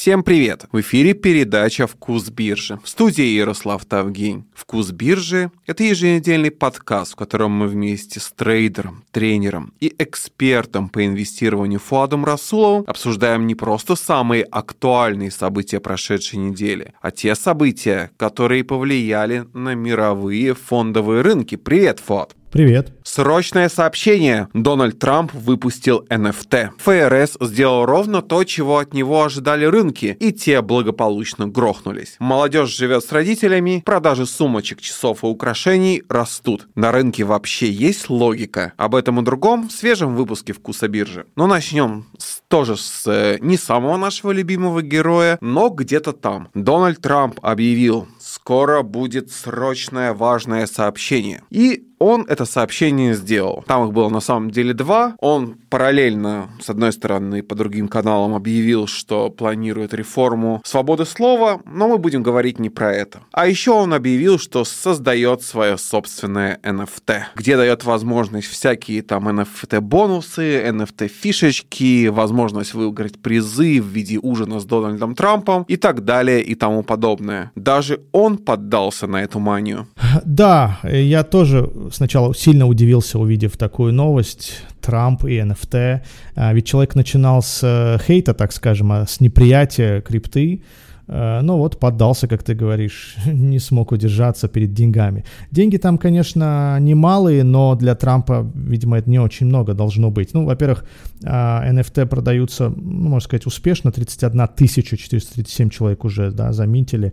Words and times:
Всем 0.00 0.22
привет! 0.22 0.64
В 0.72 0.80
эфире 0.80 1.12
передача 1.12 1.86
«Вкус 1.86 2.30
биржи». 2.30 2.80
В 2.82 2.88
студии 2.88 3.36
Ярослав 3.36 3.84
Тавгень. 3.84 4.46
«Вкус 4.54 4.92
биржи»— 4.92 5.50
это 5.66 5.84
еженедельный 5.84 6.50
подкаст, 6.50 7.12
в 7.12 7.16
котором 7.16 7.52
мы 7.52 7.68
вместе 7.68 8.18
с 8.18 8.32
трейдером, 8.32 9.04
тренером 9.10 9.74
и 9.78 9.94
экспертом 9.98 10.88
по 10.88 11.04
инвестированию 11.04 11.80
Фуадом 11.80 12.24
Расуловым 12.24 12.84
обсуждаем 12.86 13.46
не 13.46 13.54
просто 13.54 13.94
самые 13.94 14.44
актуальные 14.44 15.30
события 15.30 15.80
прошедшей 15.80 16.38
недели, 16.38 16.94
а 17.02 17.10
те 17.10 17.34
события, 17.34 18.10
которые 18.16 18.64
повлияли 18.64 19.44
на 19.52 19.74
мировые 19.74 20.54
фондовые 20.54 21.20
рынки. 21.20 21.56
Привет, 21.56 22.00
Фуад! 22.00 22.34
Привет. 22.50 22.92
Срочное 23.04 23.68
сообщение. 23.68 24.48
Дональд 24.54 24.98
Трамп 24.98 25.32
выпустил 25.32 26.04
NFT. 26.10 26.70
ФРС 26.78 27.36
сделал 27.40 27.86
ровно 27.86 28.22
то, 28.22 28.42
чего 28.42 28.78
от 28.78 28.92
него 28.92 29.22
ожидали 29.22 29.64
рынки, 29.64 30.16
и 30.18 30.32
те 30.32 30.60
благополучно 30.60 31.46
грохнулись. 31.46 32.16
Молодежь 32.18 32.76
живет 32.76 33.04
с 33.04 33.12
родителями, 33.12 33.82
продажи 33.86 34.26
сумочек, 34.26 34.80
часов 34.80 35.22
и 35.22 35.26
украшений 35.28 36.02
растут. 36.08 36.66
На 36.74 36.90
рынке 36.90 37.22
вообще 37.22 37.70
есть 37.70 38.10
логика. 38.10 38.72
Об 38.76 38.96
этом 38.96 39.20
и 39.20 39.24
другом 39.24 39.68
в 39.68 39.72
свежем 39.72 40.16
выпуске 40.16 40.52
«Вкуса 40.52 40.88
биржи». 40.88 41.26
Но 41.36 41.46
начнем 41.46 42.06
с, 42.18 42.42
тоже 42.48 42.76
с 42.76 43.06
э, 43.06 43.38
не 43.40 43.58
самого 43.58 43.96
нашего 43.96 44.32
любимого 44.32 44.82
героя, 44.82 45.38
но 45.40 45.68
где-то 45.68 46.12
там. 46.12 46.48
Дональд 46.54 47.00
Трамп 47.00 47.38
объявил, 47.42 48.08
скоро 48.18 48.82
будет 48.82 49.30
срочное 49.30 50.14
важное 50.14 50.66
сообщение. 50.66 51.42
И 51.50 51.86
он 52.00 52.24
это 52.28 52.46
сообщение 52.46 53.14
сделал. 53.14 53.62
Там 53.66 53.86
их 53.86 53.92
было 53.92 54.08
на 54.08 54.20
самом 54.20 54.50
деле 54.50 54.72
два. 54.72 55.14
Он 55.18 55.58
параллельно, 55.68 56.48
с 56.60 56.70
одной 56.70 56.92
стороны, 56.92 57.42
по 57.42 57.54
другим 57.54 57.88
каналам 57.88 58.34
объявил, 58.34 58.86
что 58.86 59.30
планирует 59.30 59.94
реформу 59.94 60.62
свободы 60.64 61.04
слова, 61.04 61.60
но 61.66 61.88
мы 61.88 61.98
будем 61.98 62.22
говорить 62.22 62.58
не 62.58 62.70
про 62.70 62.92
это. 62.92 63.20
А 63.32 63.46
еще 63.46 63.72
он 63.72 63.92
объявил, 63.92 64.38
что 64.38 64.64
создает 64.64 65.42
свое 65.42 65.76
собственное 65.76 66.58
NFT, 66.62 67.20
где 67.36 67.56
дает 67.56 67.84
возможность 67.84 68.48
всякие 68.48 69.02
там 69.02 69.28
NFT-бонусы, 69.28 70.66
NFT-фишечки, 70.70 72.08
возможность 72.08 72.72
выиграть 72.72 73.20
призы 73.20 73.80
в 73.80 73.86
виде 73.86 74.18
ужина 74.20 74.58
с 74.58 74.64
Дональдом 74.64 75.14
Трампом 75.14 75.64
и 75.68 75.76
так 75.76 76.04
далее 76.04 76.42
и 76.42 76.54
тому 76.54 76.82
подобное. 76.82 77.52
Даже 77.54 78.00
он 78.12 78.38
поддался 78.38 79.06
на 79.06 79.22
эту 79.22 79.38
манию. 79.38 79.86
Да, 80.24 80.78
я 80.82 81.24
тоже 81.24 81.70
сначала 81.92 82.34
сильно 82.34 82.66
удивился, 82.66 83.18
увидев 83.18 83.56
такую 83.56 83.92
новость. 83.92 84.62
Трамп 84.80 85.24
и 85.24 85.38
NFT. 85.38 86.00
А, 86.34 86.52
ведь 86.52 86.66
человек 86.66 86.94
начинал 86.94 87.42
с 87.42 87.60
э, 87.62 87.98
хейта, 88.04 88.34
так 88.34 88.52
скажем, 88.52 88.92
а 88.92 89.06
с 89.06 89.20
неприятия 89.20 90.00
крипты. 90.00 90.62
Э, 91.06 91.40
ну 91.42 91.58
вот, 91.58 91.78
поддался, 91.78 92.28
как 92.28 92.42
ты 92.42 92.54
говоришь, 92.54 93.16
не 93.26 93.58
смог 93.58 93.92
удержаться 93.92 94.48
перед 94.48 94.72
деньгами. 94.72 95.24
Деньги 95.50 95.76
там, 95.76 95.98
конечно, 95.98 96.78
немалые, 96.80 97.44
но 97.44 97.74
для 97.74 97.94
Трампа, 97.94 98.50
видимо, 98.54 98.98
это 98.98 99.10
не 99.10 99.18
очень 99.18 99.46
много 99.46 99.74
должно 99.74 100.10
быть. 100.10 100.34
Ну, 100.34 100.44
во-первых, 100.44 100.84
NFT 101.22 102.02
а, 102.02 102.06
продаются, 102.06 102.70
ну, 102.70 103.08
можно 103.08 103.20
сказать, 103.20 103.46
успешно. 103.46 103.92
31 103.92 104.48
437 104.56 105.70
человек 105.70 106.04
уже, 106.04 106.30
да, 106.30 106.52
заметили. 106.52 107.12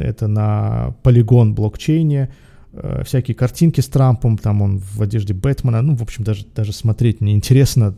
Это 0.00 0.26
на 0.26 0.94
полигон 1.02 1.54
блокчейне. 1.54 2.30
Э, 2.72 3.02
всякие 3.04 3.34
картинки 3.34 3.80
с 3.80 3.88
Трампом, 3.88 4.36
там 4.36 4.60
он 4.60 4.78
в 4.78 5.00
одежде 5.00 5.32
Бэтмена, 5.32 5.80
ну, 5.80 5.94
в 5.94 6.02
общем, 6.02 6.22
даже, 6.22 6.44
даже 6.54 6.72
смотреть 6.72 7.22
неинтересно, 7.22 7.94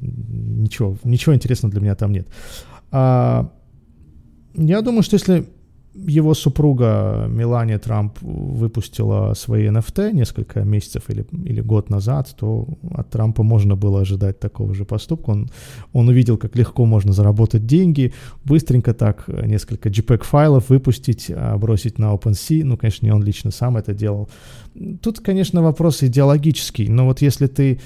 ничего, 0.00 0.96
ничего 1.02 1.34
интересного 1.34 1.72
для 1.72 1.80
меня 1.80 1.94
там 1.96 2.12
нет. 2.12 2.28
А, 2.92 3.50
я 4.54 4.82
думаю, 4.82 5.02
что 5.02 5.14
если 5.14 5.48
его 6.06 6.34
супруга 6.34 7.26
Мелания 7.28 7.78
Трамп 7.78 8.18
выпустила 8.20 9.34
свои 9.34 9.66
NFT 9.68 10.12
несколько 10.12 10.60
месяцев 10.60 11.04
или, 11.08 11.26
или 11.44 11.60
год 11.60 11.90
назад, 11.90 12.34
то 12.38 12.66
от 12.90 13.10
Трампа 13.10 13.42
можно 13.42 13.76
было 13.76 14.00
ожидать 14.00 14.38
такого 14.38 14.74
же 14.74 14.84
поступка. 14.84 15.30
Он, 15.30 15.50
он 15.92 16.08
увидел, 16.08 16.36
как 16.36 16.56
легко 16.56 16.84
можно 16.86 17.12
заработать 17.12 17.66
деньги, 17.66 18.12
быстренько 18.44 18.94
так 18.94 19.28
несколько 19.28 19.88
JPEG-файлов 19.88 20.68
выпустить, 20.68 21.30
а 21.34 21.56
бросить 21.58 21.98
на 21.98 22.14
OpenSea. 22.14 22.64
Ну, 22.64 22.76
конечно, 22.76 23.06
не 23.06 23.12
он 23.12 23.22
лично 23.22 23.50
сам 23.50 23.76
это 23.76 23.94
делал. 23.94 24.28
Тут, 25.02 25.20
конечно, 25.20 25.62
вопрос 25.62 26.02
идеологический, 26.02 26.88
но 26.88 27.06
вот 27.06 27.20
если 27.20 27.46
ты 27.46 27.80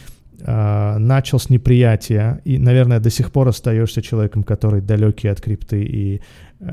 Uh, 0.44 0.98
начал 0.98 1.38
с 1.38 1.50
неприятия 1.50 2.40
и, 2.44 2.58
наверное, 2.58 2.98
до 2.98 3.10
сих 3.10 3.30
пор 3.30 3.46
остаешься 3.48 4.02
человеком, 4.02 4.42
который 4.42 4.80
далекий 4.80 5.28
от 5.28 5.40
крипты 5.40 5.84
и 5.84 6.20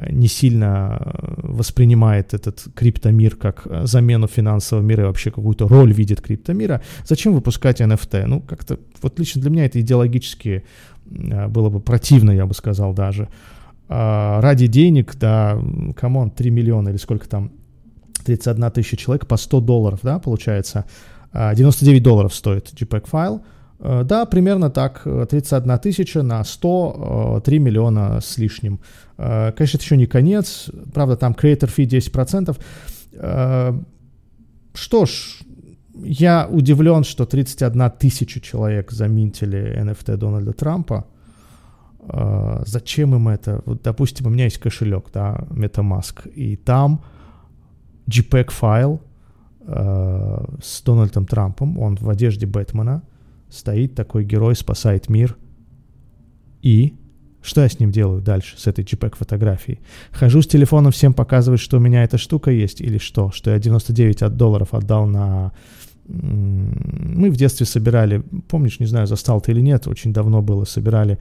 не 0.10 0.28
сильно 0.28 0.98
э, 1.00 1.34
воспринимает 1.38 2.34
этот 2.34 2.68
криптомир 2.76 3.36
как 3.36 3.64
э, 3.66 3.86
замену 3.88 4.28
финансового 4.28 4.84
мира 4.84 5.04
и 5.04 5.08
вообще 5.08 5.32
какую-то 5.32 5.68
роль 5.68 5.92
видит 5.94 6.22
криптомира, 6.22 6.82
зачем 7.06 7.34
выпускать 7.34 7.82
NFT? 7.82 8.26
Ну, 8.26 8.42
как-то, 8.42 8.80
вот 9.02 9.18
лично 9.20 9.42
для 9.42 9.50
меня 9.50 9.66
это 9.66 9.82
идеологически 9.82 10.64
было 11.06 11.70
бы 11.70 11.80
противно, 11.80 12.30
я 12.30 12.46
бы 12.46 12.54
сказал 12.54 12.94
даже. 12.94 13.30
А, 13.88 14.40
ради 14.42 14.68
денег, 14.68 15.16
да, 15.16 15.60
come 15.96 16.15
on, 16.15 16.30
3 16.30 16.52
миллиона 16.52 16.90
или 16.90 16.98
сколько 16.98 17.28
там, 17.28 17.52
31 18.26 18.70
тысяча 18.70 18.96
человек 18.96 19.26
по 19.26 19.38
100 19.38 19.62
долларов, 19.62 20.00
да, 20.04 20.20
получается, 20.20 20.86
99 21.34 22.02
а, 22.02 22.04
долларов 22.04 22.36
стоит 22.36 22.72
JPEG-файл, 22.74 23.42
да, 23.80 24.26
примерно 24.26 24.70
так, 24.70 25.08
31 25.30 25.80
тысяча 25.80 26.22
на 26.22 26.44
100, 26.44 27.42
3 27.44 27.60
миллиона 27.60 28.20
с 28.22 28.38
лишним. 28.38 28.82
Э, 29.20 29.52
конечно, 29.52 29.78
это 29.78 29.86
еще 29.86 29.98
не 29.98 30.06
конец. 30.06 30.70
Правда, 30.94 31.18
там 31.18 31.34
creator 31.34 31.70
fee 31.70 31.86
10%. 31.86 32.58
Э, 33.14 33.80
что 34.74 35.06
ж, 35.06 35.40
я 35.94 36.48
удивлен, 36.48 37.04
что 37.04 37.26
31 37.26 37.92
тысяча 38.00 38.40
человек 38.40 38.92
заминтили 38.92 39.78
NFT 39.84 40.18
Дональда 40.18 40.54
Трампа. 40.54 41.06
Uh, 42.02 42.64
зачем 42.66 43.14
им 43.14 43.28
это? 43.28 43.62
Вот, 43.66 43.84
допустим, 43.84 44.26
у 44.26 44.30
меня 44.30 44.46
есть 44.46 44.58
кошелек, 44.58 45.10
да, 45.14 45.46
MetaMask, 45.52 46.30
и 46.30 46.56
там 46.56 47.04
JPEG-файл 48.08 49.02
uh, 49.60 50.60
с 50.64 50.82
Дональдом 50.82 51.26
Трампом, 51.26 51.78
он 51.78 51.98
в 51.98 52.10
одежде 52.10 52.48
Бэтмена, 52.48 53.04
стоит 53.50 53.96
такой 53.96 54.24
герой, 54.24 54.56
спасает 54.56 55.10
мир, 55.10 55.38
и 56.62 56.96
что 57.42 57.62
я 57.62 57.70
с 57.70 57.80
ним 57.80 57.92
делаю 57.92 58.22
дальше, 58.22 58.56
с 58.58 58.68
этой 58.68 58.84
JPEG-фотографией? 58.84 59.80
Хожу 60.12 60.42
с 60.42 60.48
телефоном, 60.48 60.92
всем 60.92 61.14
показывать, 61.14 61.60
что 61.62 61.78
у 61.78 61.80
меня 61.80 62.04
эта 62.04 62.18
штука 62.18 62.52
есть, 62.52 62.82
или 62.82 62.98
что? 62.98 63.32
Что 63.32 63.52
я 63.52 63.60
99 63.60 64.24
от 64.24 64.38
долларов 64.38 64.74
отдал 64.74 65.06
на... 65.06 65.52
Мы 66.08 67.30
в 67.30 67.36
детстве 67.36 67.66
собирали, 67.66 68.24
помнишь, 68.48 68.80
не 68.80 68.88
знаю, 68.88 69.06
застал 69.08 69.42
ты 69.42 69.52
или 69.52 69.62
нет, 69.62 69.88
очень 69.88 70.12
давно 70.12 70.42
было, 70.42 70.66
собирали 70.66 71.20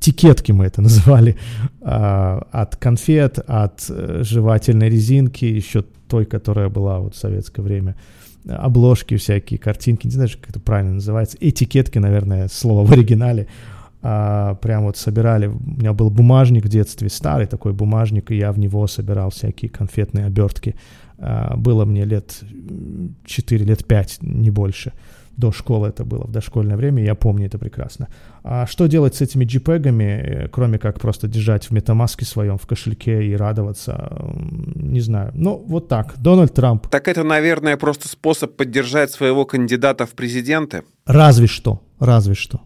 тикетки 0.00 0.52
мы 0.52 0.66
это 0.66 0.82
называли, 0.82 1.36
а, 1.80 2.46
от 2.50 2.76
конфет, 2.76 3.38
от 3.38 3.84
э, 3.88 4.22
жевательной 4.24 4.88
резинки, 4.88 5.44
еще 5.44 5.84
той, 6.08 6.24
которая 6.24 6.68
была 6.68 7.00
вот 7.00 7.14
в 7.14 7.18
советское 7.18 7.62
время, 7.62 7.96
обложки 8.48 9.16
всякие, 9.16 9.58
картинки, 9.58 10.06
не 10.06 10.12
знаю, 10.12 10.30
как 10.40 10.50
это 10.50 10.60
правильно 10.60 10.94
называется, 10.94 11.36
этикетки, 11.40 11.98
наверное, 11.98 12.48
слово 12.48 12.86
в 12.86 12.92
оригинале, 12.92 13.46
а, 14.02 14.54
прям 14.56 14.84
вот 14.84 14.96
собирали, 14.96 15.46
у 15.46 15.60
меня 15.60 15.92
был 15.92 16.10
бумажник 16.10 16.64
в 16.64 16.68
детстве, 16.68 17.08
старый 17.08 17.46
такой 17.46 17.72
бумажник, 17.72 18.32
и 18.32 18.36
я 18.36 18.52
в 18.52 18.58
него 18.58 18.86
собирал 18.88 19.30
всякие 19.30 19.70
конфетные 19.70 20.26
обертки. 20.26 20.74
А, 21.18 21.56
было 21.56 21.84
мне 21.84 22.04
лет 22.04 22.40
4, 23.24 23.64
лет 23.64 23.86
5, 23.86 24.18
не 24.22 24.50
больше. 24.50 24.92
До 25.36 25.52
школы 25.52 25.88
это 25.88 26.04
было, 26.04 26.26
в 26.26 26.32
дошкольное 26.32 26.76
время, 26.76 27.04
я 27.04 27.14
помню 27.14 27.46
это 27.46 27.58
прекрасно. 27.58 28.08
А 28.42 28.66
что 28.66 28.86
делать 28.86 29.14
с 29.14 29.22
этими 29.22 29.46
JPEG-ами, 29.46 30.04
э, 30.04 30.48
кроме 30.48 30.78
как 30.78 31.00
просто 31.00 31.28
держать 31.28 31.66
в 31.66 31.70
метамаске 31.70 32.26
своем, 32.26 32.58
в 32.58 32.66
кошельке 32.66 33.24
и 33.24 33.36
радоваться, 33.36 34.12
не 34.74 35.00
знаю. 35.00 35.30
Ну, 35.34 35.64
вот 35.66 35.88
так, 35.88 36.14
Дональд 36.18 36.52
Трамп. 36.52 36.88
Так 36.88 37.08
это, 37.08 37.22
наверное, 37.22 37.76
просто 37.76 38.08
способ 38.08 38.56
поддержать 38.56 39.12
своего 39.12 39.46
кандидата 39.46 40.06
в 40.06 40.10
президенты? 40.10 40.82
Разве 41.06 41.46
что, 41.46 41.80
разве 41.98 42.34
что 42.34 42.60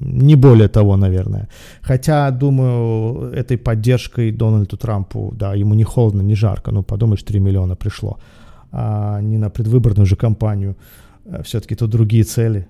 не 0.00 0.36
более 0.36 0.68
того, 0.68 0.96
наверное. 0.96 1.48
Хотя, 1.82 2.30
думаю, 2.30 3.32
этой 3.32 3.56
поддержкой 3.56 4.32
Дональду 4.32 4.76
Трампу, 4.76 5.32
да, 5.36 5.54
ему 5.54 5.74
не 5.74 5.84
холодно, 5.84 6.22
не 6.22 6.34
жарко, 6.34 6.72
ну, 6.72 6.82
подумаешь, 6.82 7.22
3 7.22 7.40
миллиона 7.40 7.76
пришло, 7.76 8.18
а 8.72 9.20
не 9.20 9.38
на 9.38 9.50
предвыборную 9.50 10.06
же 10.06 10.16
кампанию. 10.16 10.76
Э, 11.26 11.42
Все-таки 11.42 11.74
тут 11.74 11.90
другие 11.90 12.24
цели. 12.24 12.66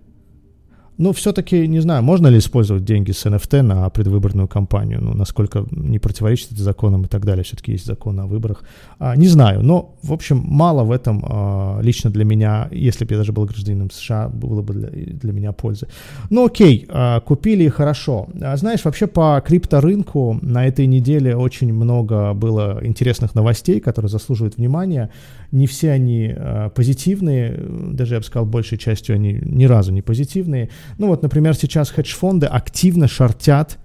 Ну, 1.01 1.13
все-таки, 1.13 1.67
не 1.67 1.81
знаю, 1.81 2.03
можно 2.03 2.29
ли 2.29 2.37
использовать 2.37 2.85
деньги 2.85 3.13
с 3.13 3.25
NFT 3.25 3.63
на 3.63 3.89
предвыборную 3.89 4.47
кампанию, 4.47 5.01
ну, 5.03 5.15
насколько 5.15 5.65
не 5.71 5.99
противоречит 5.99 6.53
это 6.53 6.63
законам 6.63 7.05
и 7.05 7.09
так 7.09 7.25
далее, 7.25 7.43
все-таки 7.43 7.73
есть 7.73 7.87
закон 7.87 8.21
о 8.21 8.27
выборах. 8.27 8.65
А, 8.99 9.17
не 9.17 9.27
знаю, 9.27 9.63
но, 9.63 9.95
в 10.03 10.13
общем, 10.13 10.45
мало 10.45 10.85
в 10.85 10.93
этом 10.93 11.25
а, 11.27 11.81
лично 11.81 12.11
для 12.11 12.27
меня, 12.27 12.69
если 12.71 13.07
бы 13.07 13.15
я 13.15 13.19
даже 13.19 13.33
был 13.33 13.47
гражданином 13.47 13.91
США, 13.91 14.29
было 14.29 14.61
бы 14.61 14.75
для, 14.75 14.91
для 14.91 15.33
меня 15.33 15.53
пользы. 15.53 15.89
Ну, 16.29 16.45
окей, 16.45 16.85
а, 16.91 17.21
купили, 17.21 17.69
хорошо. 17.69 18.29
А, 18.43 18.59
знаешь, 18.59 18.85
вообще 18.85 19.07
по 19.07 19.43
крипторынку 19.47 20.39
на 20.43 20.67
этой 20.67 20.87
неделе 20.87 21.35
очень 21.35 21.73
много 21.73 22.35
было 22.35 22.79
интересных 22.83 23.35
новостей, 23.35 23.81
которые 23.81 24.11
заслуживают 24.11 24.59
внимания. 24.59 25.09
Не 25.53 25.67
все 25.67 25.91
они 25.91 26.33
а, 26.37 26.69
позитивные, 26.71 27.59
даже 27.93 28.15
я 28.15 28.21
бы 28.21 28.27
сказал, 28.27 28.47
большей 28.47 28.79
частью 28.79 29.17
они 29.17 29.41
ни 29.43 29.65
разу 29.65 29.93
не 29.93 30.03
позитивные. 30.03 30.69
Ну 30.99 31.09
вот, 31.09 31.23
например, 31.23 31.55
сейчас 31.55 31.91
хедж-фонды 31.91 32.47
активно 32.47 33.09
шортят, 33.09 33.79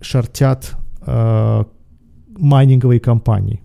шортят 0.00 0.72
э, 1.06 1.64
майнинговые 2.38 3.00
компании. 3.00 3.60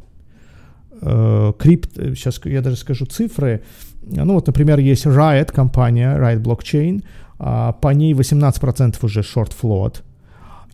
Э, 1.02 1.54
крипт, 1.58 1.92
сейчас 1.96 2.40
я 2.46 2.62
даже 2.62 2.76
скажу 2.76 3.06
цифры. 3.06 3.64
Ну 4.04 4.34
вот, 4.34 4.48
например, 4.48 4.80
есть 4.80 5.06
Riot 5.06 5.52
компания, 5.52 6.18
Riot 6.18 6.44
Blockchain, 6.44 7.04
э, 7.40 7.74
по 7.82 7.94
ней 7.94 8.14
18% 8.14 9.04
уже 9.04 9.22
short 9.22 9.52
float. 9.62 10.04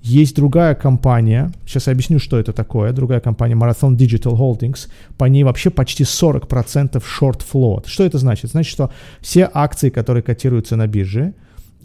Есть 0.02 0.36
другая 0.36 0.74
компания, 0.74 1.52
сейчас 1.66 1.88
я 1.88 1.94
объясню, 1.94 2.20
что 2.20 2.40
это 2.40 2.54
такое, 2.54 2.92
другая 2.92 3.20
компания 3.20 3.56
Marathon 3.56 3.96
Digital 3.96 4.36
Holdings, 4.36 4.90
по 5.18 5.26
ней 5.26 5.44
вообще 5.44 5.70
почти 5.70 6.04
40% 6.04 7.04
short 7.04 7.42
float. 7.54 7.88
Что 7.88 8.04
это 8.04 8.18
значит? 8.18 8.52
Значит, 8.52 8.72
что 8.72 8.92
все 9.22 9.50
акции, 9.54 9.90
которые 9.90 10.24
котируются 10.24 10.76
на 10.76 10.88
бирже, 10.88 11.34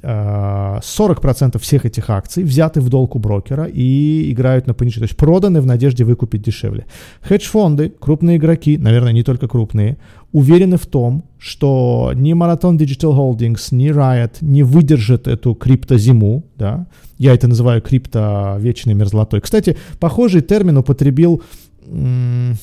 40% 0.02 1.56
э, 1.56 1.58
всех 1.58 1.86
этих 1.86 2.10
акций 2.10 2.44
взяты 2.44 2.80
в 2.80 2.88
долг 2.88 3.16
у 3.16 3.18
брокера 3.18 3.64
и 3.64 4.30
играют 4.32 4.66
на 4.66 4.74
понижение, 4.74 5.08
то 5.08 5.10
есть 5.10 5.16
проданы 5.16 5.60
в 5.60 5.66
надежде 5.66 6.04
выкупить 6.04 6.42
дешевле. 6.42 6.86
Хедж-фонды, 7.22 7.92
крупные 7.98 8.36
игроки, 8.36 8.78
наверное, 8.78 9.12
не 9.12 9.22
только 9.22 9.48
крупные, 9.48 9.96
уверены 10.32 10.76
в 10.76 10.86
том, 10.86 11.24
что 11.38 12.12
ни 12.14 12.34
Marathon 12.34 12.76
Digital 12.76 13.16
Holdings, 13.16 13.68
ни 13.70 13.90
Riot 13.90 14.38
не 14.40 14.62
выдержат 14.62 15.28
эту 15.28 15.54
криптозиму, 15.54 16.44
да, 16.56 16.86
я 17.18 17.32
это 17.32 17.48
называю 17.48 17.80
крипто 17.80 18.56
вечной 18.58 18.94
мерзлотой. 18.94 19.40
Кстати, 19.40 19.76
похожий 19.98 20.42
термин 20.42 20.76
употребил 20.76 21.42
м- 21.86 22.56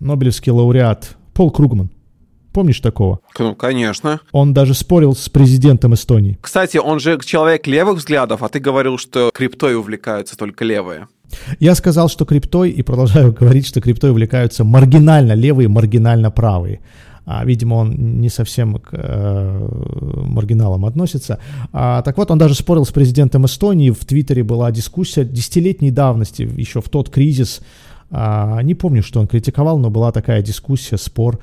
Нобелевский 0.00 0.50
лауреат 0.50 1.16
Пол 1.34 1.50
Кругман. 1.50 1.90
Помнишь 2.52 2.80
такого? 2.80 3.20
Ну, 3.38 3.54
конечно. 3.54 4.20
Он 4.32 4.52
даже 4.52 4.74
спорил 4.74 5.14
с 5.14 5.28
президентом 5.28 5.94
Эстонии. 5.94 6.38
Кстати, 6.40 6.78
он 6.78 6.98
же 6.98 7.18
человек 7.24 7.66
левых 7.66 7.98
взглядов, 7.98 8.42
а 8.42 8.48
ты 8.48 8.58
говорил, 8.58 8.98
что 8.98 9.30
криптой 9.32 9.76
увлекаются 9.76 10.36
только 10.36 10.64
левые. 10.64 11.06
Я 11.60 11.74
сказал, 11.74 12.08
что 12.08 12.24
криптой, 12.24 12.70
и 12.70 12.82
продолжаю 12.82 13.32
говорить, 13.40 13.66
что 13.66 13.80
криптой 13.80 14.10
увлекаются 14.10 14.64
маргинально 14.64 15.32
левые, 15.32 15.68
маргинально 15.68 16.30
правые. 16.30 16.80
А, 17.26 17.44
видимо, 17.44 17.74
он 17.74 18.20
не 18.20 18.28
совсем 18.28 18.78
к 18.80 18.88
э, 18.92 19.68
маргиналам 20.26 20.84
относится. 20.84 21.38
А, 21.72 22.02
так 22.02 22.16
вот, 22.16 22.30
он 22.30 22.38
даже 22.38 22.54
спорил 22.54 22.84
с 22.84 22.90
президентом 22.90 23.46
Эстонии. 23.46 23.90
В 23.90 24.04
Твиттере 24.04 24.42
была 24.42 24.72
дискуссия 24.72 25.24
десятилетней 25.24 25.92
давности, 25.92 26.42
еще 26.42 26.80
в 26.80 26.88
тот 26.88 27.10
кризис. 27.10 27.60
А, 28.10 28.60
не 28.62 28.74
помню, 28.74 29.02
что 29.02 29.20
он 29.20 29.28
критиковал, 29.28 29.78
но 29.78 29.90
была 29.90 30.10
такая 30.10 30.42
дискуссия, 30.42 30.96
спор. 30.96 31.38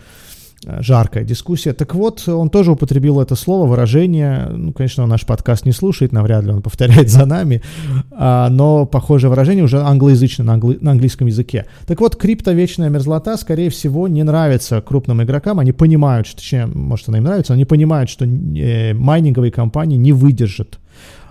Э, 0.66 0.82
жаркая 0.82 1.24
дискуссия. 1.24 1.74
Так 1.74 1.94
вот, 1.94 2.28
он 2.28 2.50
тоже 2.50 2.72
употребил 2.72 3.20
это 3.20 3.36
слово, 3.36 3.68
выражение. 3.68 4.48
Ну, 4.50 4.74
конечно, 4.74 5.04
он 5.04 5.10
наш 5.10 5.26
подкаст 5.26 5.66
не 5.66 5.72
слушает, 5.72 6.12
навряд 6.12 6.44
ли 6.46 6.52
он 6.52 6.62
повторяет 6.64 7.10
за 7.10 7.26
нами, 7.26 7.62
а, 8.12 8.50
но 8.50 8.86
похожее 8.86 9.30
выражение 9.30 9.64
уже 9.64 9.80
англоязычное 9.80 10.46
на, 10.46 10.56
англи- 10.56 10.80
на 10.82 10.92
английском 10.92 11.28
языке. 11.28 11.66
Так 11.86 12.00
вот, 12.00 12.16
криптовечная 12.16 12.90
мерзлота, 12.90 13.38
скорее 13.38 13.70
всего, 13.70 14.08
не 14.08 14.24
нравится 14.24 14.82
крупным 14.82 15.22
игрокам. 15.22 15.60
Они 15.60 15.74
понимают, 15.74 16.26
что, 16.26 16.38
точнее, 16.38 16.66
может, 16.66 17.08
она 17.10 17.20
им 17.20 17.26
нравится, 17.26 17.54
они 17.54 17.66
понимают, 17.66 18.10
что 18.10 18.26
э, 18.26 18.94
майнинговые 18.94 19.52
компании 19.52 19.98
не 19.98 20.12
выдержат 20.12 20.80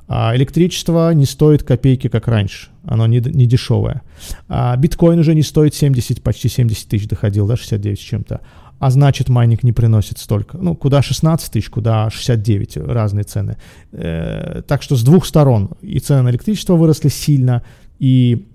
а 0.09 0.37
электричество 0.37 1.13
не 1.13 1.25
стоит 1.25 1.65
копейки, 1.65 2.09
как 2.09 2.29
раньше. 2.29 2.69
Оно 2.85 3.07
не, 3.09 3.19
не 3.19 3.47
дешевое. 3.47 4.03
А 4.49 4.77
биткоин 4.77 5.19
уже 5.19 5.35
не 5.35 5.43
стоит 5.43 5.75
70, 5.75 6.23
почти 6.23 6.49
70 6.49 6.89
тысяч 6.89 7.09
доходил, 7.09 7.49
да, 7.49 7.57
69 7.57 7.99
с 7.99 8.03
чем-то 8.03 8.41
а 8.79 8.91
значит 8.91 9.29
майнинг 9.29 9.63
не 9.63 9.73
приносит 9.73 10.19
столько. 10.19 10.59
Ну, 10.59 10.75
куда 10.75 11.03
16 11.03 11.53
тысяч, 11.53 11.71
куда 11.71 12.11
69, 12.11 12.77
разные 12.77 13.25
цены. 13.25 13.57
Э, 13.93 14.63
так 14.67 14.83
что 14.83 14.97
с 14.97 15.03
двух 15.03 15.27
сторон 15.27 15.71
и 15.81 15.99
цены 15.99 16.23
на 16.23 16.31
электричество 16.31 16.75
выросли 16.75 17.09
сильно, 17.09 17.63
и 17.99 18.47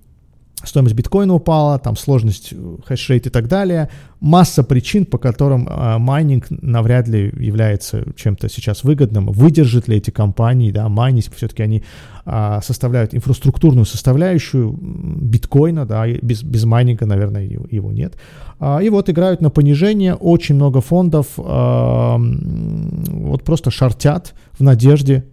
стоимость 0.71 0.95
биткоина 0.95 1.33
упала, 1.33 1.77
там 1.79 1.95
сложность 1.95 2.53
э, 2.53 2.77
хешрейт 2.87 3.27
и 3.27 3.29
так 3.29 3.47
далее. 3.47 3.89
Масса 4.19 4.63
причин, 4.63 5.05
по 5.05 5.17
которым 5.17 5.67
э, 5.67 5.97
майнинг 5.97 6.47
навряд 6.49 7.07
ли 7.07 7.31
является 7.37 8.03
чем-то 8.15 8.49
сейчас 8.49 8.83
выгодным. 8.83 9.27
Выдержат 9.27 9.87
ли 9.87 9.97
эти 9.97 10.09
компании, 10.09 10.71
да, 10.71 10.89
майнить, 10.89 11.29
все-таки 11.35 11.61
они 11.61 11.83
э, 12.25 12.59
составляют 12.63 13.13
инфраструктурную 13.13 13.85
составляющую 13.85 14.71
биткоина, 14.71 15.85
да, 15.85 16.07
без, 16.07 16.41
без 16.41 16.63
майнинга, 16.63 17.05
наверное, 17.05 17.43
его, 17.43 17.67
его 17.69 17.91
нет. 17.91 18.15
А, 18.59 18.79
и 18.79 18.89
вот 18.89 19.09
играют 19.09 19.41
на 19.41 19.49
понижение, 19.49 20.15
очень 20.15 20.55
много 20.55 20.81
фондов 20.81 21.27
э, 21.37 21.41
вот 22.17 23.43
просто 23.43 23.71
шортят 23.71 24.33
в 24.53 24.63
надежде 24.63 25.25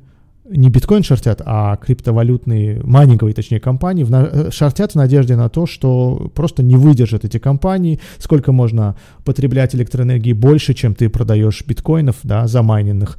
не 0.50 0.70
биткоин 0.70 1.02
шортят, 1.02 1.42
а 1.44 1.76
криптовалютные, 1.76 2.80
майнинговые, 2.82 3.34
точнее, 3.34 3.60
компании 3.60 4.04
в 4.04 4.12
э, 4.12 4.50
шортят 4.50 4.92
в 4.92 4.94
надежде 4.94 5.36
на 5.36 5.48
то, 5.48 5.66
что 5.66 6.30
просто 6.34 6.62
не 6.62 6.76
выдержат 6.76 7.24
эти 7.24 7.38
компании, 7.38 8.00
сколько 8.18 8.52
можно 8.52 8.96
потреблять 9.24 9.74
электроэнергии 9.74 10.32
больше, 10.32 10.74
чем 10.74 10.94
ты 10.94 11.08
продаешь 11.08 11.64
биткоинов, 11.66 12.16
да, 12.22 12.46
замайненных. 12.46 13.18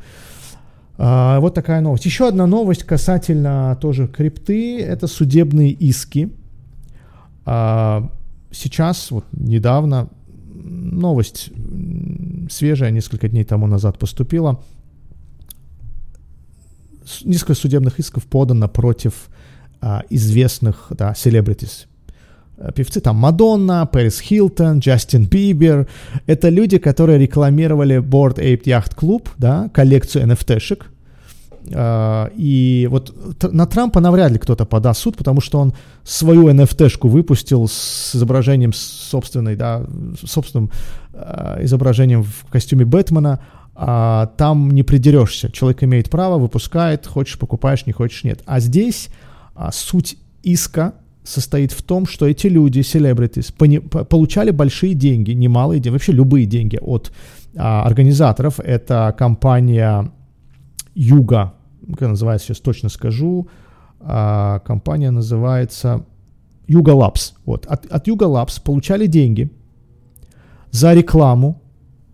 А, 0.97 1.39
вот 1.39 1.53
такая 1.53 1.81
новость. 1.81 2.05
Еще 2.05 2.27
одна 2.27 2.47
новость 2.47 2.83
касательно 2.83 3.77
тоже 3.79 4.07
крипты, 4.07 4.81
это 4.81 5.07
судебные 5.07 5.71
иски. 5.71 6.29
А, 7.45 8.09
сейчас, 8.51 9.11
вот 9.11 9.25
недавно, 9.31 10.09
новость 10.51 11.51
свежая, 12.49 12.91
несколько 12.91 13.29
дней 13.29 13.43
тому 13.43 13.67
назад 13.67 13.99
поступила– 13.99 14.59
несколько 17.23 17.53
судебных 17.53 17.99
исков 17.99 18.25
подано 18.25 18.67
против 18.67 19.29
а, 19.81 20.03
известных, 20.09 20.87
да, 20.89 21.13
celebrities. 21.13 21.87
Э, 22.59 22.71
певцы 22.73 22.99
там 22.99 23.15
Мадонна, 23.15 23.85
Пэрис 23.85 24.19
Хилтон, 24.19 24.79
Джастин 24.79 25.25
Бибер. 25.25 25.87
Это 26.27 26.49
люди, 26.49 26.77
которые 26.77 27.17
рекламировали 27.17 27.99
Board 27.99 28.37
Ape 28.37 28.63
Yacht 28.63 28.95
Club, 28.97 29.29
да, 29.37 29.69
коллекцию 29.73 30.25
NFT-шек. 30.27 30.85
Uh, 31.65 32.31
и 32.35 32.87
вот 32.89 33.13
на 33.43 33.67
Трампа 33.67 33.99
навряд 33.99 34.31
ли 34.31 34.39
кто-то 34.39 34.65
подаст 34.65 35.01
суд, 35.01 35.17
потому 35.17 35.39
что 35.39 35.59
он 35.59 35.73
свою 36.03 36.49
NFT-шку 36.49 37.09
выпустил 37.09 37.67
с 37.67 38.15
изображением 38.15 38.73
собственной, 38.73 39.55
да, 39.55 39.85
собственным 40.25 40.71
uh, 41.13 41.63
изображением 41.63 42.23
в 42.23 42.45
костюме 42.49 42.85
Бэтмена, 42.85 43.39
а, 43.81 44.25
там 44.35 44.71
не 44.71 44.83
придерешься. 44.83 45.49
Человек 45.49 45.83
имеет 45.83 46.09
право, 46.09 46.37
выпускает, 46.37 47.07
хочешь 47.07 47.39
покупаешь, 47.39 47.85
не 47.85 47.93
хочешь 47.93 48.25
нет. 48.25 48.41
А 48.45 48.59
здесь 48.59 49.07
а, 49.55 49.71
суть 49.71 50.17
иска 50.43 50.95
состоит 51.23 51.71
в 51.71 51.81
том, 51.81 52.05
что 52.05 52.27
эти 52.27 52.47
люди, 52.47 52.83
пони, 53.57 53.77
получали 53.77 54.51
большие 54.51 54.95
деньги, 54.95 55.31
немалые 55.31 55.79
деньги, 55.79 55.93
вообще 55.93 56.11
любые 56.11 56.45
деньги 56.45 56.77
от 56.81 57.13
а, 57.55 57.83
организаторов. 57.83 58.59
Это 58.59 59.15
компания 59.17 60.11
Юга, 60.93 61.53
как 61.87 62.09
называется, 62.09 62.47
сейчас 62.47 62.59
точно 62.59 62.89
скажу. 62.89 63.47
А, 64.01 64.59
компания 64.59 65.09
называется 65.09 66.05
Yuga 66.67 66.93
Labs. 66.99 67.31
Вот. 67.45 67.65
От, 67.65 67.85
Yuga 68.09 68.27
Labs 68.27 68.61
получали 68.61 69.05
деньги 69.05 69.49
за 70.69 70.93
рекламу 70.93 71.61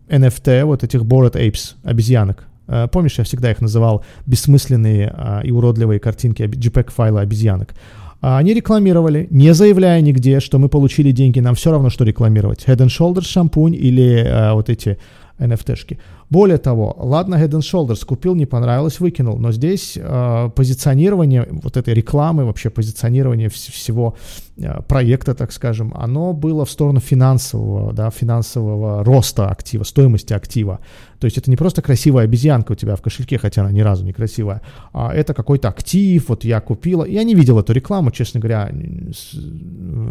NFT, 0.09 0.65
вот 0.65 0.83
этих 0.83 1.01
Bored 1.01 1.33
Apes, 1.33 1.75
обезьянок. 1.83 2.47
Uh, 2.67 2.87
помнишь, 2.87 3.19
я 3.19 3.23
всегда 3.23 3.51
их 3.51 3.61
называл 3.61 4.03
бессмысленные 4.25 5.13
uh, 5.15 5.43
и 5.45 5.51
уродливые 5.51 5.99
картинки 5.99 6.41
JPEG-файла 6.43 7.21
обезьянок. 7.21 7.75
Uh, 8.21 8.37
они 8.37 8.55
рекламировали, 8.55 9.27
не 9.29 9.53
заявляя 9.53 10.01
нигде, 10.01 10.39
что 10.39 10.57
мы 10.57 10.67
получили 10.67 11.11
деньги, 11.11 11.39
нам 11.39 11.53
все 11.53 11.71
равно, 11.71 11.91
что 11.91 12.03
рекламировать. 12.03 12.65
Head 12.65 12.77
and 12.77 12.87
Shoulders 12.87 13.25
шампунь 13.25 13.75
или 13.75 14.51
вот 14.53 14.69
эти 14.69 14.97
NFT-шки. 15.39 15.99
Более 16.29 16.57
того, 16.57 16.95
ладно, 16.97 17.35
Head 17.35 17.51
and 17.51 17.61
Shoulders 17.61 18.05
купил, 18.05 18.35
не 18.35 18.45
понравилось, 18.45 18.99
выкинул, 18.99 19.37
но 19.37 19.51
здесь 19.51 19.97
э, 19.97 20.49
позиционирование 20.55 21.47
вот 21.51 21.77
этой 21.77 21.93
рекламы, 21.93 22.45
вообще 22.45 22.69
позиционирование 22.69 23.49
вс- 23.49 23.71
всего 23.71 24.15
э, 24.15 24.44
проекта, 24.87 25.33
так 25.33 25.51
скажем, 25.51 25.93
оно 25.95 26.33
было 26.33 26.65
в 26.65 26.71
сторону 26.71 26.99
финансового, 26.99 27.91
да, 27.93 28.09
финансового 28.09 29.03
роста 29.03 29.49
актива, 29.49 29.83
стоимости 29.83 30.33
актива. 30.33 30.79
То 31.19 31.25
есть 31.25 31.37
это 31.37 31.49
не 31.49 31.57
просто 31.57 31.81
красивая 31.81 32.23
обезьянка 32.23 32.71
у 32.71 32.75
тебя 32.75 32.95
в 32.95 33.01
кошельке, 33.01 33.37
хотя 33.37 33.61
она 33.61 33.71
ни 33.71 33.81
разу 33.81 34.05
не 34.05 34.13
красивая, 34.13 34.61
а 34.93 35.13
это 35.13 35.33
какой-то 35.33 35.67
актив, 35.69 36.29
вот 36.29 36.45
я 36.45 36.61
купила. 36.61 37.03
Я 37.05 37.23
не 37.23 37.35
видел 37.35 37.59
эту 37.59 37.73
рекламу, 37.73 38.11
честно 38.11 38.39
говоря, 38.39 38.71